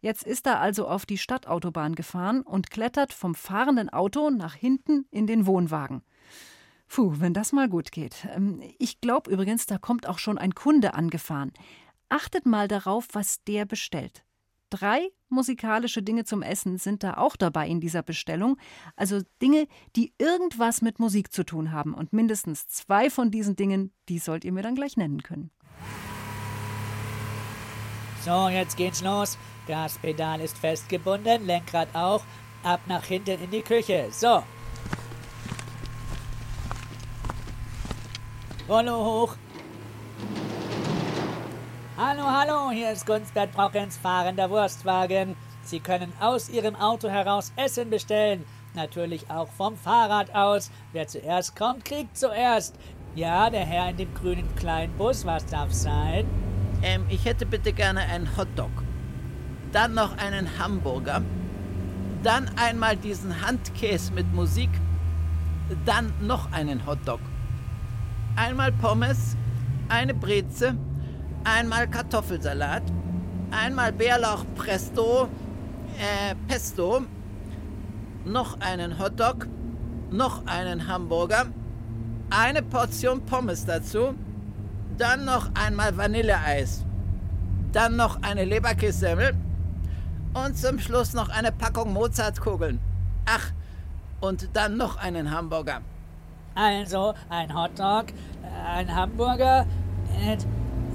Jetzt 0.00 0.22
ist 0.22 0.46
er 0.46 0.60
also 0.60 0.88
auf 0.88 1.04
die 1.04 1.18
Stadtautobahn 1.18 1.94
gefahren 1.94 2.42
und 2.42 2.70
klettert 2.70 3.12
vom 3.12 3.34
fahrenden 3.34 3.90
Auto 3.90 4.30
nach 4.30 4.54
hinten 4.54 5.06
in 5.10 5.26
den 5.26 5.46
Wohnwagen. 5.46 6.02
Puh, 6.88 7.14
wenn 7.18 7.34
das 7.34 7.52
mal 7.52 7.68
gut 7.68 7.92
geht. 7.92 8.26
Ähm, 8.34 8.62
ich 8.78 9.00
glaube 9.00 9.30
übrigens, 9.30 9.66
da 9.66 9.78
kommt 9.78 10.08
auch 10.08 10.18
schon 10.18 10.38
ein 10.38 10.54
Kunde 10.54 10.94
angefahren. 10.94 11.52
Achtet 12.08 12.46
mal 12.46 12.66
darauf, 12.66 13.06
was 13.12 13.44
der 13.44 13.64
bestellt. 13.64 14.24
Drei 14.70 15.10
musikalische 15.28 16.02
Dinge 16.02 16.24
zum 16.24 16.42
Essen 16.42 16.78
sind 16.78 17.02
da 17.02 17.14
auch 17.14 17.34
dabei 17.34 17.68
in 17.68 17.80
dieser 17.80 18.02
Bestellung. 18.02 18.56
Also 18.96 19.20
Dinge, 19.42 19.66
die 19.96 20.12
irgendwas 20.18 20.80
mit 20.80 21.00
Musik 21.00 21.32
zu 21.32 21.44
tun 21.44 21.72
haben. 21.72 21.92
Und 21.92 22.12
mindestens 22.12 22.68
zwei 22.68 23.10
von 23.10 23.32
diesen 23.32 23.56
Dingen, 23.56 23.92
die 24.08 24.18
sollt 24.18 24.44
ihr 24.44 24.52
mir 24.52 24.62
dann 24.62 24.76
gleich 24.76 24.96
nennen 24.96 25.22
können. 25.22 25.50
So, 28.24 28.48
jetzt 28.48 28.76
geht's 28.76 29.02
los. 29.02 29.38
Gaspedal 29.66 30.40
ist 30.40 30.58
festgebunden, 30.58 31.46
Lenkrad 31.46 31.88
auch. 31.94 32.22
Ab 32.62 32.80
nach 32.86 33.04
hinten 33.04 33.42
in 33.42 33.50
die 33.50 33.62
Küche. 33.62 34.08
So. 34.10 34.42
Rollo 38.68 39.04
hoch. 39.04 39.36
Hallo, 42.02 42.22
hallo, 42.24 42.70
hier 42.70 42.92
ist 42.92 43.04
Gunstbert 43.04 43.52
Brockens 43.52 43.98
fahrender 43.98 44.48
Wurstwagen. 44.48 45.36
Sie 45.62 45.80
können 45.80 46.10
aus 46.18 46.48
Ihrem 46.48 46.74
Auto 46.74 47.10
heraus 47.10 47.52
Essen 47.56 47.90
bestellen. 47.90 48.46
Natürlich 48.74 49.30
auch 49.30 49.48
vom 49.48 49.76
Fahrrad 49.76 50.34
aus. 50.34 50.70
Wer 50.94 51.08
zuerst 51.08 51.54
kommt, 51.56 51.84
kriegt 51.84 52.16
zuerst. 52.16 52.74
Ja, 53.14 53.50
der 53.50 53.66
Herr 53.66 53.90
in 53.90 53.98
dem 53.98 54.14
grünen 54.14 54.48
kleinen 54.56 54.96
Bus, 54.96 55.26
was 55.26 55.44
darf 55.44 55.74
sein? 55.74 56.26
Ähm, 56.82 57.04
ich 57.10 57.26
hätte 57.26 57.44
bitte 57.44 57.74
gerne 57.74 58.00
einen 58.00 58.34
Hotdog. 58.34 58.70
Dann 59.70 59.92
noch 59.92 60.16
einen 60.16 60.58
Hamburger. 60.58 61.20
Dann 62.22 62.50
einmal 62.56 62.96
diesen 62.96 63.46
Handkäse 63.46 64.14
mit 64.14 64.32
Musik. 64.32 64.70
Dann 65.84 66.14
noch 66.22 66.50
einen 66.50 66.86
Hotdog. 66.86 67.20
Einmal 68.36 68.72
Pommes, 68.72 69.36
eine 69.90 70.14
Breze, 70.14 70.78
einmal 71.44 71.88
Kartoffelsalat, 71.88 72.82
einmal 73.50 73.92
Bärlauch 73.92 74.44
Presto, 74.54 75.28
äh, 75.98 76.34
Pesto, 76.48 77.02
noch 78.24 78.60
einen 78.60 78.98
Hotdog, 78.98 79.46
noch 80.10 80.46
einen 80.46 80.86
Hamburger, 80.86 81.46
eine 82.30 82.62
Portion 82.62 83.24
Pommes 83.24 83.64
dazu, 83.64 84.14
dann 84.98 85.24
noch 85.24 85.50
einmal 85.54 85.96
Vanilleeis, 85.96 86.84
dann 87.72 87.96
noch 87.96 88.22
eine 88.22 88.44
Leberkässemmel 88.44 89.34
und 90.34 90.56
zum 90.56 90.78
Schluss 90.78 91.14
noch 91.14 91.28
eine 91.28 91.52
Packung 91.52 91.92
Mozartkugeln. 91.92 92.78
Ach, 93.26 93.50
und 94.20 94.50
dann 94.52 94.76
noch 94.76 94.96
einen 94.96 95.30
Hamburger. 95.30 95.80
Also 96.54 97.14
ein 97.28 97.54
Hotdog, 97.54 98.06
ein 98.66 98.94
Hamburger 98.94 99.66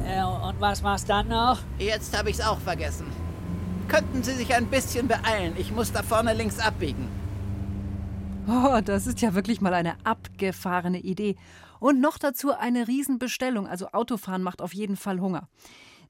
äh, 0.05 0.23
und 0.23 0.59
was 0.59 0.83
war's 0.83 1.05
dann 1.05 1.27
noch? 1.27 1.59
Jetzt 1.77 2.17
habe 2.17 2.29
ich's 2.29 2.41
auch 2.41 2.59
vergessen. 2.59 3.07
Könnten 3.87 4.23
Sie 4.23 4.33
sich 4.33 4.53
ein 4.53 4.67
bisschen 4.67 5.07
beeilen? 5.07 5.53
Ich 5.57 5.71
muss 5.71 5.91
da 5.91 6.03
vorne 6.03 6.33
links 6.33 6.59
abbiegen. 6.59 7.07
Oh, 8.47 8.79
das 8.83 9.07
ist 9.07 9.21
ja 9.21 9.33
wirklich 9.33 9.61
mal 9.61 9.73
eine 9.73 9.95
abgefahrene 10.03 10.99
Idee. 10.99 11.35
Und 11.79 11.99
noch 11.99 12.17
dazu 12.17 12.53
eine 12.53 12.87
Riesenbestellung. 12.87 13.67
Also 13.67 13.89
Autofahren 13.91 14.43
macht 14.43 14.61
auf 14.61 14.73
jeden 14.73 14.97
Fall 14.97 15.19
Hunger. 15.19 15.49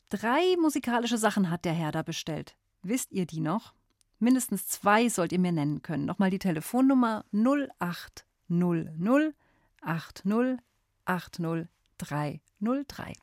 Drei 0.09 0.55
musikalische 0.61 1.17
Sachen 1.17 1.49
hat 1.49 1.65
der 1.65 1.73
Herr 1.73 1.91
da 1.91 2.03
bestellt. 2.03 2.55
Wisst 2.83 3.11
ihr 3.11 3.25
die 3.25 3.39
noch? 3.39 3.73
Mindestens 4.19 4.67
zwei 4.67 5.09
sollt 5.09 5.31
ihr 5.31 5.39
mir 5.39 5.51
nennen 5.51 5.81
können. 5.81 6.05
Nochmal 6.05 6.29
die 6.29 6.39
Telefonnummer 6.39 7.25
0800 7.33 9.33
80 9.81 10.59
80 11.05 11.67
303. 11.97 13.13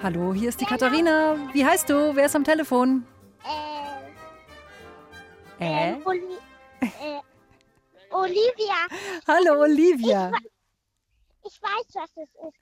Hallo, 0.00 0.32
hier 0.32 0.48
ist 0.48 0.60
die 0.60 0.64
Katharina. 0.64 1.36
Wie 1.52 1.66
heißt 1.66 1.90
du? 1.90 2.14
Wer 2.14 2.26
ist 2.26 2.36
am 2.36 2.44
Telefon? 2.44 3.04
Äh, 5.60 5.64
Äh? 5.64 5.92
ähm, 5.92 6.02
Oli 6.06 6.38
äh, 6.80 7.20
Olivia. 8.10 8.86
Hallo, 9.26 9.60
Olivia. 9.62 10.30
Ich, 11.42 11.52
ich 11.52 11.62
weiß, 11.62 11.86
was 11.94 12.10
es 12.16 12.28
ist. 12.28 12.58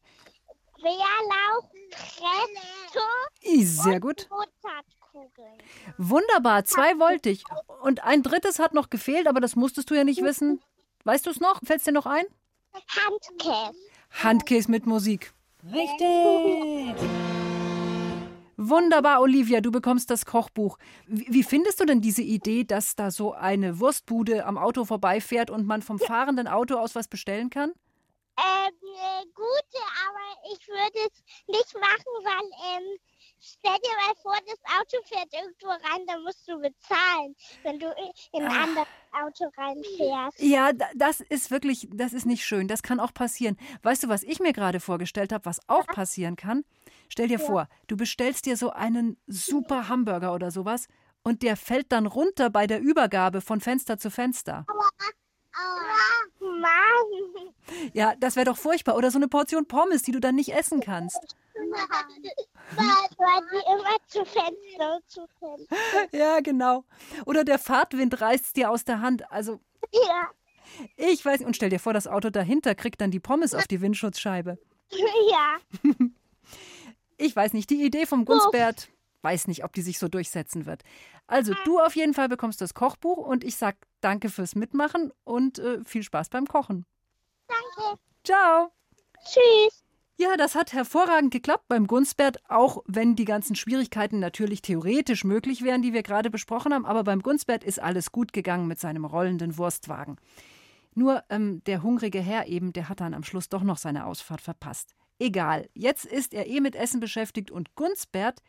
Bärlauch, 0.82 1.70
Presto 1.90 3.64
Sehr 3.64 4.00
gut. 4.00 4.28
Mozartkugeln. 4.30 5.58
Wunderbar, 5.96 6.64
zwei 6.64 6.98
wollte 6.98 7.30
ich. 7.30 7.44
Und 7.82 8.04
ein 8.04 8.22
drittes 8.22 8.58
hat 8.58 8.74
noch 8.74 8.90
gefehlt, 8.90 9.26
aber 9.26 9.40
das 9.40 9.56
musstest 9.56 9.90
du 9.90 9.94
ja 9.94 10.04
nicht 10.04 10.22
wissen. 10.22 10.60
Weißt 11.04 11.24
du 11.26 11.30
es 11.30 11.40
noch? 11.40 11.60
Fällt 11.64 11.78
es 11.78 11.84
dir 11.84 11.92
noch 11.92 12.06
ein? 12.06 12.26
Handkäse. 12.74 13.78
Handkäse 14.22 14.70
mit 14.70 14.86
Musik. 14.86 15.32
Richtig. 15.72 16.94
Wunderbar, 18.68 19.20
Olivia, 19.20 19.60
du 19.60 19.70
bekommst 19.70 20.10
das 20.10 20.26
Kochbuch. 20.26 20.78
Wie, 21.06 21.26
wie 21.28 21.42
findest 21.42 21.78
du 21.80 21.84
denn 21.84 22.00
diese 22.00 22.22
Idee, 22.22 22.64
dass 22.64 22.96
da 22.96 23.10
so 23.10 23.32
eine 23.32 23.78
Wurstbude 23.78 24.44
am 24.44 24.58
Auto 24.58 24.84
vorbeifährt 24.84 25.50
und 25.50 25.66
man 25.66 25.82
vom 25.82 25.98
fahrenden 25.98 26.48
Auto 26.48 26.76
aus 26.76 26.94
was 26.94 27.06
bestellen 27.08 27.50
kann? 27.50 27.72
Ähm, 28.38 28.74
äh, 28.82 29.24
gute, 29.34 29.82
aber 30.06 30.52
ich 30.52 30.66
würde 30.68 30.98
es 31.06 31.22
nicht 31.46 31.74
machen, 31.74 32.12
weil, 32.22 32.82
ähm, 32.82 32.98
stell 33.40 33.76
dir 33.76 33.96
mal 34.06 34.14
vor, 34.20 34.34
das 34.46 34.58
Auto 34.78 35.02
fährt 35.06 35.32
irgendwo 35.32 35.68
rein, 35.68 36.04
dann 36.06 36.22
musst 36.22 36.46
du 36.46 36.58
bezahlen, 36.60 37.34
wenn 37.62 37.78
du 37.78 37.86
in 38.32 38.44
ein 38.44 38.52
anderes 38.52 38.88
Auto 39.12 39.44
reinfährst. 39.56 40.38
Ja, 40.40 40.72
da- 40.74 40.90
das 40.94 41.20
ist 41.22 41.50
wirklich, 41.50 41.88
das 41.92 42.12
ist 42.12 42.26
nicht 42.26 42.44
schön. 42.44 42.68
Das 42.68 42.82
kann 42.82 43.00
auch 43.00 43.14
passieren. 43.14 43.56
Weißt 43.82 44.02
du, 44.02 44.08
was 44.08 44.22
ich 44.22 44.38
mir 44.40 44.52
gerade 44.52 44.80
vorgestellt 44.80 45.32
habe, 45.32 45.46
was 45.46 45.60
auch 45.68 45.86
passieren 45.86 46.36
kann? 46.36 46.64
Stell 47.08 47.28
dir 47.28 47.38
vor, 47.38 47.68
du 47.86 47.96
bestellst 47.96 48.46
dir 48.46 48.56
so 48.56 48.70
einen 48.70 49.16
super 49.26 49.88
Hamburger 49.88 50.34
oder 50.34 50.50
sowas 50.50 50.88
und 51.22 51.42
der 51.42 51.56
fällt 51.56 51.92
dann 51.92 52.06
runter 52.06 52.50
bei 52.50 52.66
der 52.66 52.80
Übergabe 52.80 53.40
von 53.40 53.60
Fenster 53.60 53.98
zu 53.98 54.10
Fenster. 54.10 54.66
Ja, 57.92 58.14
das 58.16 58.36
wäre 58.36 58.46
doch 58.46 58.56
furchtbar. 58.56 58.96
Oder 58.96 59.10
so 59.10 59.18
eine 59.18 59.28
Portion 59.28 59.66
Pommes, 59.66 60.02
die 60.02 60.12
du 60.12 60.20
dann 60.20 60.34
nicht 60.34 60.54
essen 60.54 60.80
kannst. 60.80 61.18
Weil, 61.54 62.86
weil 63.16 63.42
die 63.50 63.72
immer 63.72 63.96
zu 64.06 64.24
Fenster 64.24 65.00
zu 65.06 65.26
Fenster. 65.38 65.76
Ja, 66.16 66.40
genau. 66.40 66.84
Oder 67.24 67.44
der 67.44 67.58
Fahrtwind 67.58 68.20
reißt 68.20 68.56
dir 68.56 68.70
aus 68.70 68.84
der 68.84 69.00
Hand. 69.00 69.30
Also, 69.30 69.60
Ja, 69.92 70.30
ich 70.96 71.24
weiß. 71.24 71.42
Und 71.42 71.56
stell 71.56 71.70
dir 71.70 71.80
vor, 71.80 71.92
das 71.92 72.06
Auto 72.06 72.30
dahinter 72.30 72.74
kriegt 72.74 73.00
dann 73.00 73.10
die 73.10 73.20
Pommes 73.20 73.54
auf 73.54 73.66
die 73.66 73.80
Windschutzscheibe. 73.80 74.58
ja. 75.30 75.56
Ich 77.16 77.34
weiß 77.34 77.52
nicht. 77.52 77.70
Die 77.70 77.84
Idee 77.84 78.06
vom 78.06 78.24
Gunsbert, 78.24 78.88
weiß 79.22 79.48
nicht, 79.48 79.64
ob 79.64 79.72
die 79.72 79.82
sich 79.82 79.98
so 79.98 80.08
durchsetzen 80.08 80.66
wird. 80.66 80.82
Also, 81.26 81.54
du 81.64 81.80
auf 81.80 81.96
jeden 81.96 82.14
Fall 82.14 82.28
bekommst 82.28 82.60
das 82.60 82.74
Kochbuch 82.74 83.18
und 83.18 83.42
ich 83.42 83.56
sag 83.56 83.76
danke 84.00 84.28
fürs 84.28 84.54
Mitmachen 84.54 85.12
und 85.24 85.58
äh, 85.58 85.84
viel 85.84 86.02
Spaß 86.02 86.28
beim 86.28 86.46
Kochen. 86.46 86.84
Danke. 87.48 88.00
Ciao. 88.24 88.72
Tschüss. 89.24 89.82
Ja, 90.18 90.36
das 90.38 90.54
hat 90.54 90.72
hervorragend 90.72 91.30
geklappt 91.30 91.64
beim 91.68 91.86
Gunstbert, 91.86 92.38
auch 92.48 92.82
wenn 92.86 93.16
die 93.16 93.26
ganzen 93.26 93.54
Schwierigkeiten 93.54 94.18
natürlich 94.18 94.62
theoretisch 94.62 95.24
möglich 95.24 95.62
wären, 95.62 95.82
die 95.82 95.92
wir 95.92 96.02
gerade 96.02 96.30
besprochen 96.30 96.72
haben. 96.72 96.86
Aber 96.86 97.04
beim 97.04 97.20
Gunstbert 97.20 97.64
ist 97.64 97.82
alles 97.82 98.12
gut 98.12 98.32
gegangen 98.32 98.66
mit 98.66 98.80
seinem 98.80 99.04
rollenden 99.04 99.58
Wurstwagen. 99.58 100.16
Nur 100.94 101.22
ähm, 101.28 101.62
der 101.64 101.82
hungrige 101.82 102.20
Herr 102.20 102.46
eben, 102.46 102.72
der 102.72 102.88
hat 102.88 103.00
dann 103.00 103.12
am 103.12 103.24
Schluss 103.24 103.50
doch 103.50 103.62
noch 103.62 103.76
seine 103.76 104.06
Ausfahrt 104.06 104.40
verpasst. 104.40 104.94
Egal, 105.18 105.68
jetzt 105.74 106.04
ist 106.04 106.34
er 106.34 106.46
eh 106.46 106.60
mit 106.60 106.74
Essen 106.74 107.00
beschäftigt 107.00 107.50
und 107.50 107.74
Gunstbert, 107.74 108.42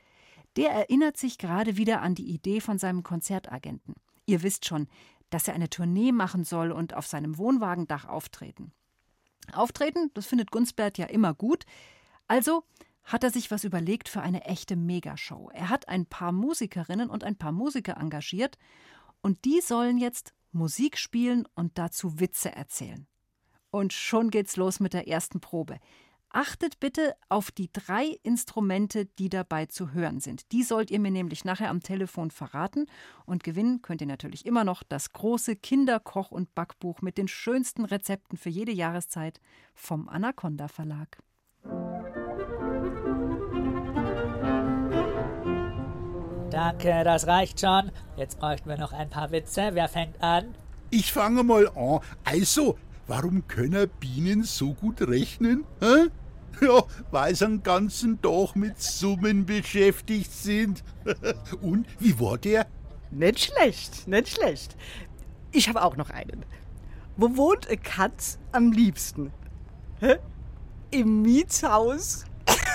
der 0.58 0.72
erinnert 0.72 1.18
sich 1.18 1.38
gerade 1.38 1.78
wieder 1.78 2.02
an 2.02 2.16
die 2.16 2.30
Idee 2.30 2.60
von 2.60 2.78
seinem 2.78 3.04
Konzertagenten. 3.04 3.96
Ihr 4.26 4.44
wisst 4.44 4.66
schon, 4.66 4.88
dass 5.30 5.48
er 5.48 5.54
eine 5.54 5.70
Tournee 5.70 6.12
machen 6.12 6.44
soll 6.44 6.72
und 6.72 6.94
auf 6.94 7.08
seinem 7.08 7.38
Wohnwagendach 7.38 8.06
auftreten. 8.06 8.72
Auftreten, 9.54 10.12
das 10.14 10.26
findet 10.26 10.52
Gunstbert 10.52 10.98
ja 10.98 11.06
immer 11.06 11.34
gut. 11.34 11.66
Also 12.28 12.64
hat 13.04 13.24
er 13.24 13.32
sich 13.32 13.52
was 13.52 13.64
überlegt 13.64 14.10
für 14.10 14.22
eine 14.22 14.44
echte 14.44 14.76
Megashow. 14.76 15.50
Er 15.54 15.70
hat 15.70 15.88
ein 15.88 16.06
paar 16.06 16.34
Musikerinnen 16.34 17.10
und 17.10 17.24
ein 17.24 17.38
paar 17.38 17.54
Musiker 17.54 17.98
engagiert 17.98 18.58
und 19.22 19.46
die 19.46 19.62
sollen 19.62 19.98
jetzt 19.98 20.34
Musik 20.52 20.98
spielen 20.98 21.48
und 21.56 21.78
dazu 21.78 22.20
Witze 22.20 22.52
erzählen. 22.52 23.08
Und 23.70 23.94
schon 23.94 24.30
geht's 24.30 24.58
los 24.58 24.80
mit 24.80 24.94
der 24.94 25.08
ersten 25.08 25.40
Probe. 25.40 25.80
Achtet 26.30 26.80
bitte 26.80 27.16
auf 27.30 27.52
die 27.52 27.70
drei 27.72 28.18
Instrumente, 28.22 29.06
die 29.06 29.30
dabei 29.30 29.66
zu 29.66 29.94
hören 29.94 30.20
sind. 30.20 30.52
Die 30.52 30.64
sollt 30.64 30.92
ihr 30.92 31.00
mir 31.00 31.12
nämlich 31.12 31.46
nachher 31.46 31.70
am 31.70 31.82
Telefon 31.82 32.32
verraten. 32.32 32.86
Und 33.26 33.44
gewinnen 33.44 33.82
könnt 33.82 34.02
ihr 34.02 34.08
natürlich 34.08 34.46
immer 34.46 34.64
noch 34.64 34.84
das 34.84 35.14
große 35.14 35.54
Kinderkoch- 35.56 36.32
und 36.32 36.54
Backbuch 36.54 37.02
mit 37.02 37.18
den 37.18 37.28
schönsten 37.28 37.86
Rezepten 37.86 38.38
für 38.38 38.50
jede 38.50 38.74
Jahreszeit 38.74 39.40
vom 39.74 40.10
Anaconda 40.10 40.68
Verlag. 40.68 41.18
Danke, 46.52 47.04
das 47.04 47.28
reicht 47.28 47.60
schon. 47.62 47.92
Jetzt 48.16 48.40
bräuchten 48.40 48.70
wir 48.70 48.78
noch 48.78 48.92
ein 48.92 49.10
paar 49.10 49.32
Witze. 49.32 49.70
Wer 49.74 49.88
fängt 49.88 50.22
an? 50.22 50.56
Ich 50.90 51.12
fange 51.14 51.44
mal 51.44 51.68
an. 51.70 52.00
Also, 52.24 52.78
warum 53.08 53.48
können 53.48 53.90
Bienen 54.00 54.44
so 54.44 54.74
gut 54.74 55.02
rechnen? 55.02 55.64
Hä? 55.80 56.08
Ja, 56.60 56.84
weil 57.12 57.36
sie 57.36 57.46
den 57.46 57.62
ganzen 57.62 58.20
Tag 58.20 58.56
mit 58.56 58.82
Summen 58.82 59.46
beschäftigt 59.46 60.32
sind. 60.32 60.84
Und, 61.62 61.86
wie 62.00 62.20
war 62.20 62.40
der? 62.40 62.66
Nicht 63.12 63.40
schlecht, 63.52 64.08
nicht 64.08 64.30
schlecht. 64.30 64.76
Ich 65.52 65.70
habe 65.70 65.84
auch 65.84 65.96
noch 65.98 66.10
einen. 66.10 66.46
Wo 67.16 67.38
wohnt 67.38 67.68
eine 67.68 67.78
Katz 67.78 68.40
am 68.52 68.72
liebsten? 68.72 69.32
Hä? 70.00 70.18
Im 70.90 71.22
Mietshaus? 71.22 72.26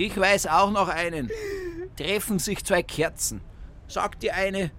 Ich 0.00 0.16
weiß 0.16 0.46
auch 0.46 0.70
noch 0.70 0.88
einen. 0.88 1.28
Treffen 1.96 2.38
sich 2.38 2.64
zwei 2.64 2.84
Kerzen. 2.84 3.40
Sagt 3.88 4.22
die 4.22 4.30
eine, 4.30 4.70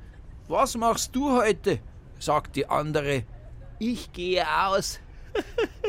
was 0.47 0.77
machst 0.77 1.13
du 1.13 1.31
heute? 1.31 1.79
Sagt 2.19 2.55
die 2.55 2.67
andere, 2.67 3.23
ich 3.79 4.11
gehe 4.11 4.45
aus. 4.45 4.99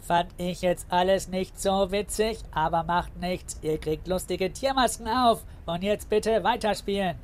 Fand 0.00 0.30
ich 0.36 0.62
jetzt 0.62 0.86
alles 0.90 1.28
nicht 1.28 1.60
so 1.60 1.90
witzig, 1.90 2.38
aber 2.52 2.84
macht 2.84 3.18
nichts. 3.20 3.58
Ihr 3.62 3.78
kriegt 3.78 4.06
lustige 4.06 4.52
Tiermasken 4.52 5.08
auf. 5.08 5.44
Und 5.66 5.82
jetzt 5.82 6.08
bitte 6.08 6.44
weiterspielen. 6.44 7.16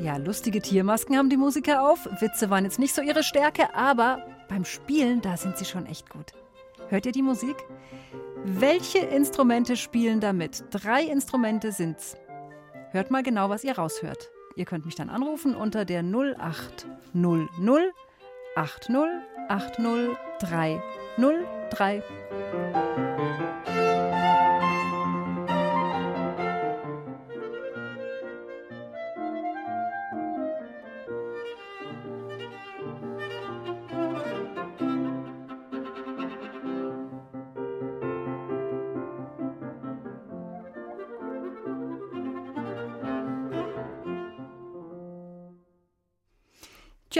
Ja, 0.00 0.16
lustige 0.16 0.60
Tiermasken 0.60 1.16
haben 1.16 1.30
die 1.30 1.36
Musiker 1.36 1.88
auf. 1.88 2.08
Witze 2.20 2.50
waren 2.50 2.64
jetzt 2.64 2.80
nicht 2.80 2.92
so 2.92 3.02
ihre 3.02 3.22
Stärke, 3.22 3.72
aber 3.74 4.26
beim 4.48 4.64
Spielen, 4.64 5.22
da 5.22 5.36
sind 5.36 5.56
sie 5.56 5.64
schon 5.64 5.86
echt 5.86 6.10
gut. 6.10 6.32
Hört 6.88 7.06
ihr 7.06 7.12
die 7.12 7.22
Musik? 7.22 7.56
Welche 8.44 8.98
Instrumente 8.98 9.76
spielen 9.76 10.18
damit? 10.20 10.64
Drei 10.70 11.04
Instrumente 11.04 11.70
sind's. 11.70 12.16
Hört 12.90 13.10
mal 13.10 13.22
genau, 13.22 13.48
was 13.50 13.62
ihr 13.62 13.78
raushört. 13.78 14.30
Ihr 14.56 14.64
könnt 14.64 14.84
mich 14.84 14.96
dann 14.96 15.10
anrufen 15.10 15.54
unter 15.54 15.84
der 15.84 16.02
0800 16.02 17.94
80 18.56 18.96
80 19.48 19.84
303. 20.40 22.02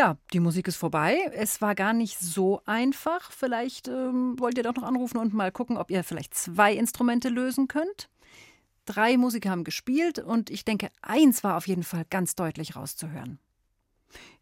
Tja, 0.03 0.16
die 0.32 0.40
Musik 0.40 0.66
ist 0.66 0.78
vorbei. 0.78 1.30
Es 1.32 1.61
war 1.61 1.76
gar 1.76 1.92
nicht 1.92 2.18
so 2.18 2.61
einfach. 2.66 3.30
Vielleicht 3.30 3.86
ähm, 3.86 4.34
wollt 4.36 4.59
ihr 4.59 4.64
doch 4.64 4.74
noch 4.74 4.82
anrufen 4.82 5.16
und 5.16 5.32
mal 5.32 5.53
gucken, 5.53 5.76
ob 5.76 5.92
ihr 5.92 6.03
vielleicht 6.03 6.34
zwei 6.34 6.74
Instrumente 6.74 7.28
lösen 7.28 7.68
könnt. 7.68 8.09
Drei 8.84 9.16
Musiker 9.16 9.50
haben 9.50 9.62
gespielt 9.62 10.18
und 10.18 10.50
ich 10.50 10.64
denke, 10.64 10.88
eins 11.03 11.44
war 11.44 11.57
auf 11.57 11.68
jeden 11.68 11.84
Fall 11.84 12.05
ganz 12.11 12.34
deutlich 12.34 12.74
rauszuhören. 12.74 13.38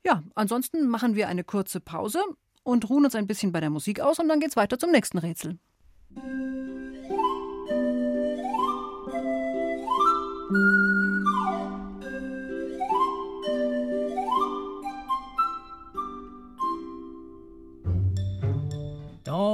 Ja, 0.02 0.22
ansonsten 0.34 0.88
machen 0.88 1.14
wir 1.14 1.28
eine 1.28 1.44
kurze 1.44 1.78
Pause 1.78 2.22
und 2.62 2.88
ruhen 2.88 3.04
uns 3.04 3.14
ein 3.14 3.26
bisschen 3.26 3.52
bei 3.52 3.60
der 3.60 3.68
Musik 3.68 4.00
aus 4.00 4.18
und 4.18 4.28
dann 4.28 4.40
geht's 4.40 4.56
weiter 4.56 4.78
zum 4.78 4.92
nächsten 4.92 5.18
Rätsel. 5.18 5.58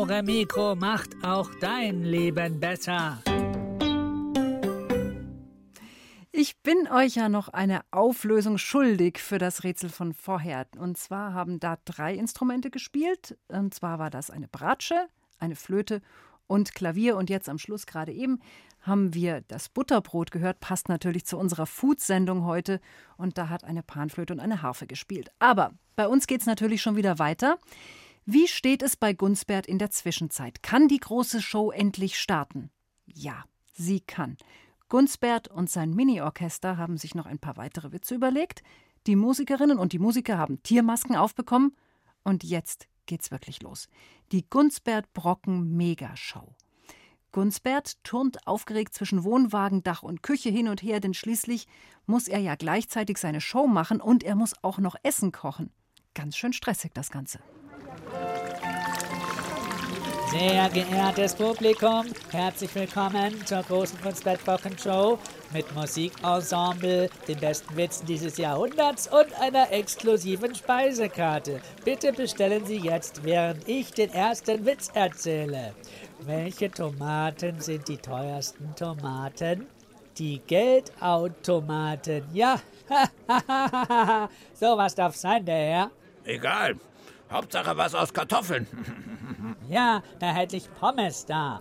Dore 0.07 0.23
Mikro 0.23 0.77
macht 0.77 1.25
auch 1.25 1.51
dein 1.61 2.05
Leben 2.05 2.61
besser. 2.61 3.21
Ich 6.31 6.63
bin 6.63 6.87
euch 6.93 7.17
ja 7.17 7.29
noch 7.29 7.49
eine 7.49 7.81
Auflösung 7.91 8.57
schuldig 8.57 9.19
für 9.19 9.39
das 9.39 9.65
Rätsel 9.65 9.91
von 9.91 10.13
vorher. 10.13 10.69
Und 10.79 10.97
zwar 10.97 11.35
haben 11.35 11.59
da 11.59 11.79
drei 11.85 12.15
Instrumente 12.15 12.71
gespielt. 12.71 13.37
Und 13.49 13.75
zwar 13.75 13.99
war 13.99 14.11
das 14.11 14.31
eine 14.31 14.47
Bratsche, 14.47 15.09
eine 15.41 15.57
Flöte 15.57 16.03
und 16.47 16.77
Klavier. 16.77 17.17
Und 17.17 17.29
jetzt 17.29 17.49
am 17.49 17.59
Schluss 17.59 17.85
gerade 17.85 18.13
eben 18.13 18.39
haben 18.83 19.13
wir 19.13 19.41
das 19.49 19.69
Butterbrot 19.69 20.31
gehört. 20.31 20.61
Passt 20.61 20.89
natürlich 20.89 21.27
zu 21.27 21.37
unserer 21.37 21.67
Food-Sendung 21.67 22.45
heute. 22.45 22.81
Und 23.17 23.39
da 23.39 23.49
hat 23.49 23.65
eine 23.65 23.83
Panflöte 23.83 24.33
und 24.33 24.39
eine 24.39 24.63
Harfe 24.63 24.87
gespielt. 24.87 25.31
Aber 25.41 25.73
bei 25.97 26.07
uns 26.07 26.29
geht 26.29 26.43
es 26.43 26.47
natürlich 26.47 26.81
schon 26.81 26.95
wieder 26.95 27.19
weiter. 27.19 27.59
Wie 28.29 28.49
steht 28.49 28.83
es 28.83 28.97
bei 28.97 29.13
Gunsbert 29.13 29.69
in 29.69 29.79
der 29.79 29.93
Zwischenzeit? 29.93 30.61
Kann 30.61 30.89
die 30.89 30.99
große 30.99 31.41
Show 31.41 31.71
endlich 31.71 32.19
starten? 32.19 32.71
Ja, 33.05 33.45
sie 33.73 34.01
kann. 34.01 34.37
Gunsbert 34.89 35.47
und 35.47 35.71
sein 35.71 35.95
Mini-Orchester 35.95 36.77
haben 36.77 36.97
sich 36.97 37.15
noch 37.15 37.27
ein 37.27 37.39
paar 37.39 37.57
weitere 37.57 37.93
Witze 37.93 38.17
überlegt. 38.17 38.65
Die 39.07 39.15
Musikerinnen 39.15 39.79
und 39.79 39.93
die 39.93 40.01
Musiker 40.01 40.39
haben 40.39 40.61
Tiermasken 40.65 41.15
aufbekommen. 41.15 41.77
Und 42.25 42.43
jetzt 42.43 42.89
geht's 43.07 43.31
wirklich 43.31 43.63
los. 43.63 43.87
Die 44.33 44.45
Gunsbert 44.51 45.13
Brocken 45.13 45.77
Megashow. 45.77 46.53
Gunsbert 47.31 48.03
turnt 48.03 48.45
aufgeregt 48.49 48.93
zwischen 48.93 49.23
Wohnwagen, 49.23 49.85
Dach 49.85 50.03
und 50.03 50.25
Küche 50.25 50.51
hin 50.51 50.67
und 50.67 50.83
her, 50.83 50.99
denn 50.99 51.15
schließlich 51.15 51.69
muss 52.07 52.27
er 52.27 52.41
ja 52.41 52.57
gleichzeitig 52.57 53.19
seine 53.19 53.41
Show 53.41 53.69
machen 53.69 54.01
und 54.01 54.25
er 54.25 54.35
muss 54.35 54.55
auch 54.63 54.79
noch 54.79 54.97
Essen 55.05 55.31
kochen. 55.31 55.71
Ganz 56.15 56.37
schön 56.37 56.53
stressig 56.53 56.91
das 56.93 57.13
Ganze. 57.13 57.39
Sehr 60.31 60.69
geehrtes 60.71 61.35
Publikum, 61.35 62.07
herzlich 62.33 62.75
willkommen 62.75 63.47
zur 63.47 63.63
großen 63.63 64.01
Kunstbett-Wochen-Show 64.01 65.19
mit 65.53 65.73
Musikensemble, 65.75 67.09
den 67.29 67.39
besten 67.39 67.77
Witzen 67.77 68.07
dieses 68.07 68.37
Jahrhunderts 68.37 69.07
und 69.07 69.33
einer 69.41 69.71
exklusiven 69.71 70.53
Speisekarte. 70.53 71.61
Bitte 71.85 72.13
bestellen 72.13 72.67
Sie 72.67 72.79
jetzt, 72.79 73.23
während 73.23 73.69
ich 73.69 73.93
den 73.93 74.11
ersten 74.11 74.67
Witz 74.67 74.91
erzähle. 74.95 75.75
Welche 76.23 76.73
Tomaten 76.73 77.61
sind 77.61 77.87
die 77.87 77.99
teuersten 77.99 78.75
Tomaten? 78.75 79.69
Die 80.19 80.41
Geldautomaten. 80.41 82.25
Ja, 82.33 82.61
so 84.55 84.77
was 84.77 84.95
darf 84.97 85.15
sein, 85.15 85.45
der 85.45 85.57
Herr. 85.57 85.91
Egal. 86.25 86.77
Hauptsache 87.31 87.77
was 87.77 87.95
aus 87.95 88.13
Kartoffeln. 88.13 88.67
Ja, 89.69 90.01
da 90.21 90.33
hätte 90.33 90.57
ich 90.57 90.73
Pommes 90.75 91.27
da. 91.27 91.61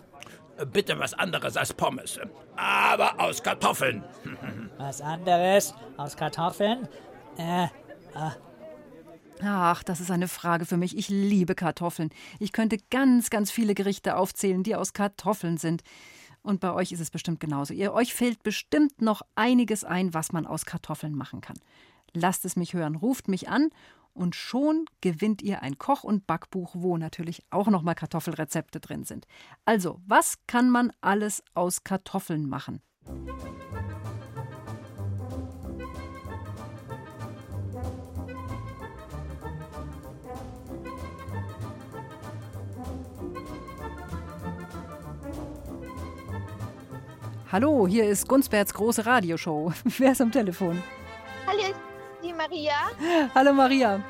Bitte 0.71 0.99
was 0.99 1.15
anderes 1.15 1.57
als 1.57 1.73
Pommes. 1.73 2.19
Aber 2.55 3.19
aus 3.19 3.41
Kartoffeln. 3.41 4.03
Was 4.77 5.01
anderes 5.01 5.73
aus 5.97 6.15
Kartoffeln? 6.15 6.87
Äh, 7.37 7.67
ah, 8.13 8.33
Ach, 9.41 9.83
das 9.83 9.99
ist 9.99 10.11
eine 10.11 10.27
Frage 10.27 10.65
für 10.65 10.77
mich. 10.77 10.97
Ich 10.97 11.09
liebe 11.09 11.55
Kartoffeln. 11.55 12.09
Ich 12.39 12.51
könnte 12.51 12.77
ganz, 12.89 13.29
ganz 13.29 13.51
viele 13.51 13.73
Gerichte 13.73 14.15
aufzählen, 14.15 14.63
die 14.63 14.75
aus 14.75 14.93
Kartoffeln 14.93 15.57
sind. 15.57 15.81
Und 16.41 16.59
bei 16.61 16.71
euch 16.71 16.91
ist 16.91 16.99
es 16.99 17.11
bestimmt 17.11 17.39
genauso. 17.39 17.73
Ihr, 17.73 17.93
euch 17.93 18.13
fällt 18.13 18.43
bestimmt 18.43 19.01
noch 19.01 19.23
einiges 19.35 19.83
ein, 19.83 20.13
was 20.13 20.31
man 20.31 20.45
aus 20.45 20.65
Kartoffeln 20.65 21.15
machen 21.15 21.41
kann. 21.41 21.57
Lasst 22.13 22.45
es 22.45 22.55
mich 22.55 22.73
hören, 22.73 22.95
ruft 22.95 23.27
mich 23.27 23.49
an 23.49 23.71
und 24.15 24.35
schon 24.35 24.85
gewinnt 25.01 25.41
ihr 25.41 25.61
ein 25.61 25.77
Koch- 25.77 26.03
und 26.03 26.25
Backbuch, 26.25 26.71
wo 26.73 26.97
natürlich 26.97 27.43
auch 27.51 27.67
noch 27.67 27.83
mal 27.83 27.93
Kartoffelrezepte 27.93 28.79
drin 28.79 29.03
sind. 29.03 29.27
Also, 29.65 29.99
was 30.07 30.37
kann 30.47 30.69
man 30.69 30.91
alles 31.01 31.43
aus 31.53 31.83
Kartoffeln 31.83 32.49
machen? 32.49 32.81
Hallo, 47.51 47.87
hier 47.87 48.05
ist 48.09 48.27
Gunsberts 48.27 48.73
große 48.73 49.05
Radioshow. 49.05 49.71
Wer 49.83 50.11
ist 50.11 50.21
am 50.21 50.31
Telefon? 50.31 50.81
Hallo, 51.47 51.73
Maria. 52.49 52.75
Hallo 53.33 53.53
Maria. 53.53 54.03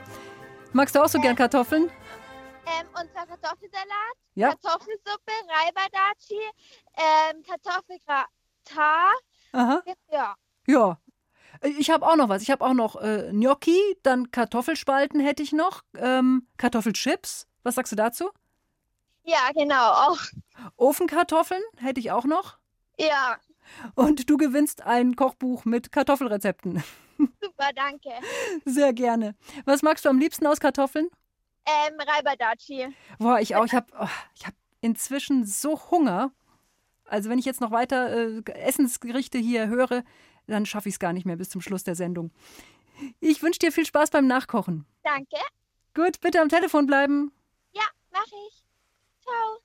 Magst 0.74 0.94
du 0.96 1.02
auch 1.04 1.08
so 1.08 1.20
gern 1.20 1.36
Kartoffeln? 1.36 1.84
Ähm, 2.66 2.88
und 3.00 3.12
zwar 3.14 3.26
Kartoffelsalat, 3.28 4.16
Ja. 4.34 4.50
Kartoffelsuppe, 4.50 5.32
Reibadachi, 5.48 6.42
ähm, 6.98 7.44
Kartoffelgratin. 7.44 8.28
Aha. 9.54 9.82
Ja. 10.12 10.36
Ja. 10.68 10.98
Ich 11.62 11.90
habe 11.90 12.06
auch 12.06 12.18
noch 12.18 12.28
was. 12.28 12.42
Ich 12.42 12.52
habe 12.52 12.66
auch 12.66 12.74
noch 12.74 12.98
äh, 13.02 13.30
Gnocchi, 13.32 13.80
dann 14.04 14.32
Kartoffelspalten 14.32 15.22
hätte 15.22 15.42
ich 15.42 15.54
noch, 15.54 15.84
ähm, 15.98 16.48
Kartoffelchips. 16.58 17.48
Was 17.64 17.76
sagst 17.76 17.92
du 17.94 17.96
dazu? 17.96 18.32
Ja, 19.24 19.50
genau, 19.54 19.92
auch. 19.92 20.20
Ofenkartoffeln 20.76 21.64
hätte 21.78 22.00
ich 22.02 22.12
auch 22.12 22.26
noch. 22.26 22.58
Ja, 23.00 23.38
Und 23.96 24.30
du 24.30 24.38
gewinnst 24.38 24.82
ein 24.84 25.16
Kochbuch 25.16 25.64
mit 25.66 25.92
Kartoffelrezepten. 25.92 26.84
Super, 27.18 27.72
danke. 27.76 28.10
Sehr 28.66 28.94
gerne. 28.94 29.36
Was 29.66 29.82
magst 29.82 30.06
du 30.06 30.10
am 30.10 30.20
liebsten 30.20 30.46
aus 30.48 30.60
Kartoffeln? 30.60 31.10
Ähm, 31.66 32.00
Reibadachi. 32.00 32.94
Boah, 33.18 33.40
ich 33.40 33.56
auch. 33.56 33.66
Ich 33.66 33.74
habe 33.74 33.88
oh, 34.00 34.08
ich 34.36 34.46
hab 34.46 34.54
inzwischen 34.82 35.46
so 35.46 35.80
Hunger. 35.92 36.32
Also 37.06 37.30
wenn 37.30 37.40
ich 37.40 37.46
jetzt 37.46 37.62
noch 37.62 37.72
weiter 37.72 38.10
äh, 38.12 38.52
Essensgerichte 38.52 39.38
hier 39.38 39.68
höre, 39.68 40.04
dann 40.48 40.66
schaffe 40.66 40.90
ich 40.90 40.96
es 40.96 41.00
gar 41.00 41.14
nicht 41.14 41.26
mehr 41.26 41.38
bis 41.38 41.50
zum 41.50 41.62
Schluss 41.62 41.84
der 41.84 41.96
Sendung. 41.96 42.32
Ich 43.20 43.42
wünsche 43.42 43.60
dir 43.60 43.72
viel 43.72 43.86
Spaß 43.86 44.12
beim 44.12 44.28
Nachkochen. 44.28 44.86
Danke. 45.04 45.38
Gut, 45.94 46.20
bitte 46.22 46.42
am 46.42 46.50
Telefon 46.50 46.86
bleiben. 46.86 47.32
Ja, 47.74 47.84
mach 48.12 48.26
ich. 48.26 48.64
Ciao. 49.22 49.65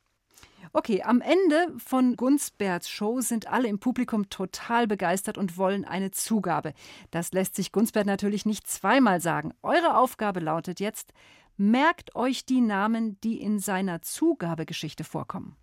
Okay, 0.73 1.03
am 1.03 1.21
Ende 1.21 1.75
von 1.79 2.15
Gunsberts 2.15 2.89
Show 2.89 3.21
sind 3.21 3.49
alle 3.49 3.67
im 3.67 3.81
Publikum 3.81 4.31
total 4.31 4.87
begeistert 4.87 5.37
und 5.37 5.59
wollen 5.59 5.85
eine 5.85 6.13
Zugabe. 6.13 6.75
Das 7.11 7.33
lässt 7.33 7.57
sich 7.57 7.73
Gunsbert 7.73 8.07
natürlich 8.07 8.47
nicht 8.47 8.69
zweimal 8.69 9.21
sagen. 9.21 9.53
Eure 9.63 9.97
Aufgabe 9.97 10.39
lautet 10.39 10.79
jetzt, 10.79 11.13
merkt 11.57 12.15
euch 12.15 12.47
die 12.47 12.61
Namen, 12.61 13.21
die 13.23 13.41
in 13.41 13.59
seiner 13.59 14.01
Zugabegeschichte 14.01 15.03
vorkommen. 15.03 15.57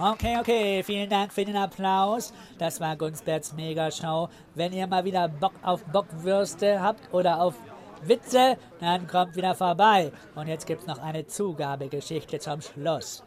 Okay, 0.00 0.36
okay, 0.40 0.82
vielen 0.82 1.08
Dank 1.08 1.32
für 1.32 1.44
den 1.44 1.54
Applaus. 1.54 2.32
Das 2.58 2.80
war 2.80 2.96
Gunsberts 2.96 3.52
Megashow. 3.52 4.28
Wenn 4.56 4.72
ihr 4.72 4.88
mal 4.88 5.04
wieder 5.04 5.28
Bock 5.28 5.52
auf 5.62 5.84
Bockwürste 5.84 6.82
habt 6.82 7.14
oder 7.14 7.40
auf 7.40 7.54
Witze, 8.02 8.58
dann 8.80 9.06
kommt 9.06 9.36
wieder 9.36 9.54
vorbei. 9.54 10.10
Und 10.34 10.48
jetzt 10.48 10.66
gibt's 10.66 10.88
noch 10.88 10.98
eine 10.98 11.28
Zugabegeschichte 11.28 12.40
zum 12.40 12.60
Schluss. 12.60 13.22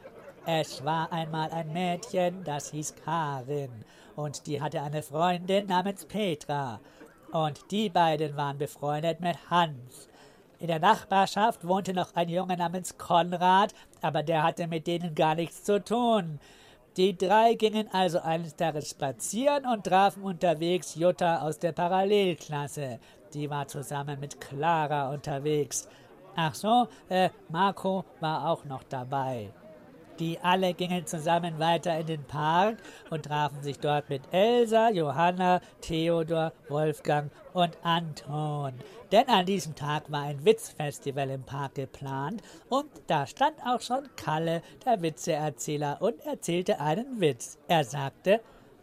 Es 0.45 0.83
war 0.83 1.11
einmal 1.13 1.51
ein 1.51 1.71
Mädchen, 1.71 2.43
das 2.43 2.71
hieß 2.71 2.95
Karin. 3.05 3.85
Und 4.17 4.45
die 4.45 4.61
hatte 4.61 4.81
eine 4.81 5.03
Freundin 5.03 5.67
namens 5.67 6.05
Petra. 6.05 6.81
Und 7.31 7.71
die 7.71 7.89
beiden 7.89 8.35
waren 8.35 8.57
befreundet 8.57 9.21
mit 9.21 9.37
Hans. 9.49 10.09
In 10.59 10.67
der 10.67 10.79
Nachbarschaft 10.79 11.67
wohnte 11.67 11.93
noch 11.93 12.15
ein 12.15 12.29
Junge 12.29 12.57
namens 12.57 12.97
Konrad, 12.97 13.73
aber 14.01 14.23
der 14.23 14.43
hatte 14.43 14.67
mit 14.67 14.87
denen 14.87 15.13
gar 15.13 15.35
nichts 15.35 15.63
zu 15.63 15.83
tun. 15.83 16.39
Die 16.97 17.15
drei 17.15 17.53
gingen 17.53 17.87
also 17.91 18.19
eines 18.19 18.55
Tages 18.55 18.89
spazieren 18.89 19.67
und 19.67 19.83
trafen 19.83 20.23
unterwegs 20.23 20.95
Jutta 20.95 21.41
aus 21.41 21.59
der 21.59 21.73
Parallelklasse. 21.73 22.99
Die 23.35 23.49
war 23.51 23.67
zusammen 23.67 24.19
mit 24.19 24.41
Clara 24.41 25.11
unterwegs. 25.11 25.87
Ach 26.35 26.55
so, 26.55 26.87
äh, 27.09 27.29
Marco 27.49 28.03
war 28.19 28.49
auch 28.49 28.65
noch 28.65 28.83
dabei. 28.83 29.51
Die 30.19 30.39
alle 30.41 30.73
gingen 30.73 31.05
zusammen 31.05 31.59
weiter 31.59 31.97
in 31.99 32.07
den 32.07 32.23
Park 32.23 32.77
und 33.09 33.25
trafen 33.25 33.61
sich 33.61 33.79
dort 33.79 34.09
mit 34.09 34.21
Elsa, 34.31 34.89
Johanna, 34.89 35.61
Theodor, 35.81 36.53
Wolfgang 36.69 37.31
und 37.53 37.77
Anton. 37.83 38.73
Denn 39.11 39.29
an 39.29 39.45
diesem 39.45 39.75
Tag 39.75 40.11
war 40.11 40.23
ein 40.23 40.43
Witzfestival 40.43 41.29
im 41.29 41.43
Park 41.43 41.75
geplant 41.75 42.41
und 42.69 42.89
da 43.07 43.27
stand 43.27 43.55
auch 43.65 43.81
schon 43.81 44.09
Kalle, 44.15 44.61
der 44.85 45.01
Witzeerzähler, 45.01 46.01
und 46.01 46.19
erzählte 46.25 46.79
einen 46.79 47.21
Witz. 47.21 47.57
Er 47.67 47.83
sagte, 47.83 48.41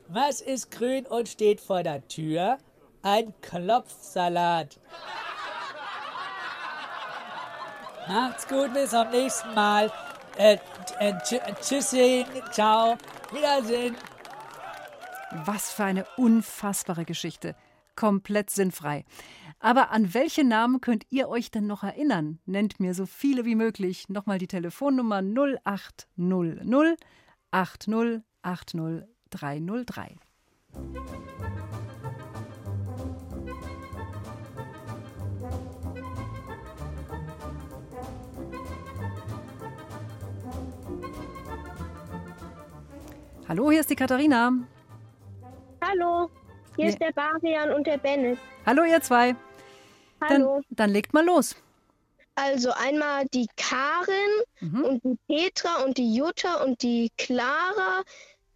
was 0.09 0.41
ist 0.41 0.71
grün 0.71 1.07
und 1.07 1.29
steht 1.29 1.61
vor 1.61 1.83
der 1.83 2.07
Tür? 2.09 2.59
Ein 3.03 3.35
Klopfsalat. 3.41 4.79
Macht's 8.07 8.47
gut, 8.47 8.73
bis 8.75 8.91
zum 8.91 9.11
nächsten 9.11 9.55
Mal. 9.55 9.91
Äh, 10.37 10.59
äh, 10.99 11.15
tschü 11.23 11.39
tschüssi, 11.61 12.25
ciao, 12.53 12.97
Wiedersehen. 13.33 13.97
Was 15.45 15.73
für 15.73 15.85
eine 15.85 16.07
unfassbare 16.17 17.05
Geschichte. 17.05 17.57
Komplett 17.97 18.51
sinnfrei. 18.51 19.05
Aber 19.61 19.91
an 19.91 20.15
welche 20.15 20.45
Namen 20.45 20.81
könnt 20.81 21.07
ihr 21.11 21.29
euch 21.29 21.51
denn 21.51 21.67
noch 21.67 21.83
erinnern? 21.83 22.39
Nennt 22.47 22.81
mir 22.81 22.95
so 22.95 23.07
viele 23.07 23.45
wie 23.45 23.55
möglich. 23.55 24.09
Nochmal 24.09 24.39
die 24.39 24.47
Telefonnummer 24.47 25.23
0800 25.23 26.99
80 27.51 28.23
80 28.43 28.81
Hallo, 43.47 43.71
hier 43.71 43.81
ist 43.81 43.91
die 43.91 43.97
Katharina. 43.97 44.53
Hallo, 45.83 46.31
hier 46.77 46.87
ist 46.87 46.99
der 46.99 47.13
Barian 47.13 47.73
und 47.73 47.87
der 47.87 47.99
Bennett. 47.99 48.39
Hallo, 48.65 48.85
ihr 48.85 49.03
zwei. 49.03 49.37
Hallo. 50.23 50.63
Dann, 50.69 50.77
dann 50.77 50.91
legt 50.91 51.13
mal 51.13 51.25
los. 51.25 51.55
Also 52.37 52.71
einmal 52.73 53.27
die 53.35 53.47
Karin 53.57 54.83
und 54.83 55.05
die 55.05 55.19
Petra 55.29 55.85
und 55.85 55.99
die 55.99 56.15
Jutta 56.15 56.65
und 56.65 56.83
die 56.83 57.13
Clara, 57.19 58.03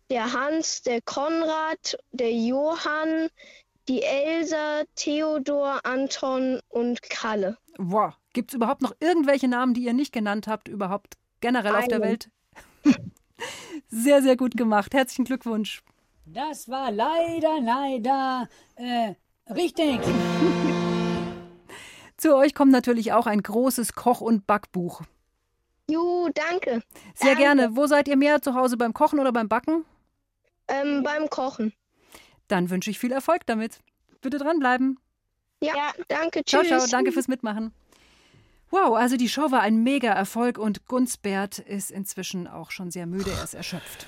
der 0.08 0.32
Hans, 0.32 0.80
der 0.82 1.02
Konrad, 1.02 1.98
der 2.12 2.32
Johann, 2.32 3.28
die 3.88 4.02
Elsa, 4.02 4.84
Theodor, 4.94 5.80
Anton 5.84 6.60
und 6.70 7.02
Kalle. 7.02 7.58
Wow. 7.76 8.14
Gibt 8.32 8.52
es 8.52 8.54
überhaupt 8.54 8.80
noch 8.80 8.96
irgendwelche 9.00 9.48
Namen, 9.48 9.74
die 9.74 9.82
ihr 9.82 9.92
nicht 9.92 10.14
genannt 10.14 10.46
habt, 10.46 10.66
überhaupt 10.66 11.18
generell 11.40 11.76
auf 11.76 11.88
der 11.88 11.96
Einen. 11.96 12.04
Welt? 12.04 12.30
Sehr, 13.88 14.22
sehr 14.22 14.36
gut 14.36 14.56
gemacht. 14.56 14.94
Herzlichen 14.94 15.24
Glückwunsch. 15.24 15.82
Das 16.26 16.68
war 16.68 16.90
leider, 16.90 17.60
leider, 17.60 18.48
äh, 18.76 19.14
richtig. 19.52 20.00
Zu 22.18 22.36
euch 22.36 22.54
kommt 22.54 22.72
natürlich 22.72 23.12
auch 23.12 23.26
ein 23.26 23.42
großes 23.42 23.94
Koch- 23.94 24.20
und 24.20 24.46
Backbuch. 24.46 25.02
Jo, 25.88 26.28
danke. 26.34 26.82
Sehr 27.14 27.36
gerne. 27.36 27.76
Wo 27.76 27.86
seid 27.86 28.08
ihr 28.08 28.16
mehr 28.16 28.42
zu 28.42 28.54
Hause 28.54 28.76
beim 28.76 28.92
Kochen 28.92 29.20
oder 29.20 29.32
beim 29.32 29.48
Backen? 29.48 29.84
Ähm, 30.66 31.02
beim 31.02 31.30
Kochen. 31.30 31.72
Dann 32.48 32.68
wünsche 32.68 32.90
ich 32.90 32.98
viel 32.98 33.12
Erfolg 33.12 33.46
damit. 33.46 33.78
Bitte 34.20 34.38
dranbleiben. 34.38 34.98
Ja, 35.62 35.92
danke. 36.08 36.44
Ciao, 36.44 36.62
Tschüss. 36.62 36.70
ciao. 36.70 36.86
Danke 36.90 37.12
fürs 37.12 37.28
Mitmachen. 37.28 37.72
Wow, 38.70 38.96
also 38.96 39.16
die 39.16 39.28
Show 39.28 39.50
war 39.50 39.60
ein 39.60 39.82
Mega-Erfolg 39.82 40.58
und 40.58 40.86
Gunsbert 40.86 41.58
ist 41.58 41.90
inzwischen 41.90 42.46
auch 42.46 42.70
schon 42.70 42.90
sehr 42.90 43.06
müde. 43.06 43.30
Er 43.30 43.44
ist 43.44 43.54
erschöpft. 43.54 44.06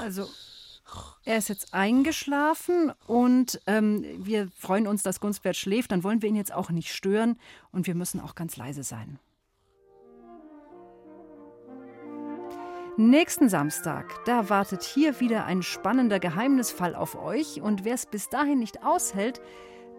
Also, 0.00 0.28
Er 1.24 1.38
ist 1.38 1.48
jetzt 1.48 1.74
eingeschlafen 1.74 2.92
und 3.08 3.60
ähm, 3.66 4.04
wir 4.18 4.48
freuen 4.56 4.86
uns, 4.86 5.02
dass 5.02 5.18
Gunsbert 5.18 5.56
schläft. 5.56 5.90
Dann 5.90 6.04
wollen 6.04 6.22
wir 6.22 6.28
ihn 6.28 6.36
jetzt 6.36 6.52
auch 6.52 6.70
nicht 6.70 6.94
stören 6.94 7.38
und 7.72 7.88
wir 7.88 7.96
müssen 7.96 8.20
auch 8.20 8.36
ganz 8.36 8.56
leise 8.56 8.84
sein. 8.84 9.18
Nächsten 12.98 13.50
Samstag, 13.50 14.24
da 14.24 14.48
wartet 14.48 14.82
hier 14.82 15.20
wieder 15.20 15.44
ein 15.44 15.62
spannender 15.62 16.18
Geheimnisfall 16.18 16.94
auf 16.94 17.14
euch. 17.22 17.60
Und 17.60 17.84
wer 17.84 17.92
es 17.92 18.06
bis 18.06 18.30
dahin 18.30 18.58
nicht 18.58 18.84
aushält, 18.84 19.42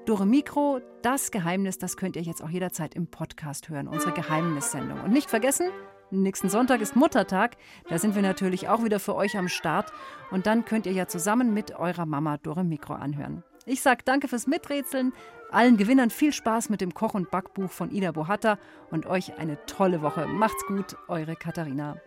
Dore 0.07 0.25
Mikro, 0.25 0.79
das 1.03 1.29
Geheimnis, 1.29 1.77
das 1.77 1.95
könnt 1.95 2.15
ihr 2.15 2.23
jetzt 2.23 2.41
auch 2.43 2.49
jederzeit 2.49 2.95
im 2.95 3.05
Podcast 3.05 3.69
hören, 3.69 3.87
unsere 3.87 4.13
Geheimnissendung. 4.13 4.99
Und 5.01 5.11
nicht 5.11 5.29
vergessen, 5.29 5.67
nächsten 6.09 6.49
Sonntag 6.49 6.81
ist 6.81 6.95
Muttertag, 6.95 7.57
da 7.87 7.99
sind 7.99 8.15
wir 8.15 8.23
natürlich 8.23 8.67
auch 8.67 8.83
wieder 8.83 8.99
für 8.99 9.13
euch 9.13 9.37
am 9.37 9.47
Start. 9.47 9.93
Und 10.31 10.47
dann 10.47 10.65
könnt 10.65 10.87
ihr 10.87 10.93
ja 10.93 11.07
zusammen 11.07 11.53
mit 11.53 11.75
eurer 11.75 12.07
Mama 12.07 12.37
Dore 12.37 12.63
Mikro 12.63 12.95
anhören. 12.95 13.43
Ich 13.67 13.83
sage 13.83 14.01
danke 14.05 14.27
fürs 14.27 14.47
Miträtseln, 14.47 15.13
allen 15.51 15.77
Gewinnern 15.77 16.09
viel 16.09 16.33
Spaß 16.33 16.71
mit 16.71 16.81
dem 16.81 16.95
Koch- 16.95 17.13
und 17.13 17.29
Backbuch 17.29 17.69
von 17.69 17.91
Ida 17.91 18.11
Bohatta 18.11 18.57
und 18.89 19.05
euch 19.05 19.37
eine 19.37 19.63
tolle 19.67 20.01
Woche. 20.01 20.25
Macht's 20.25 20.65
gut, 20.65 20.97
eure 21.07 21.35
Katharina. 21.35 22.01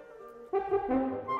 Thank 0.70 0.82
you. 0.88 1.39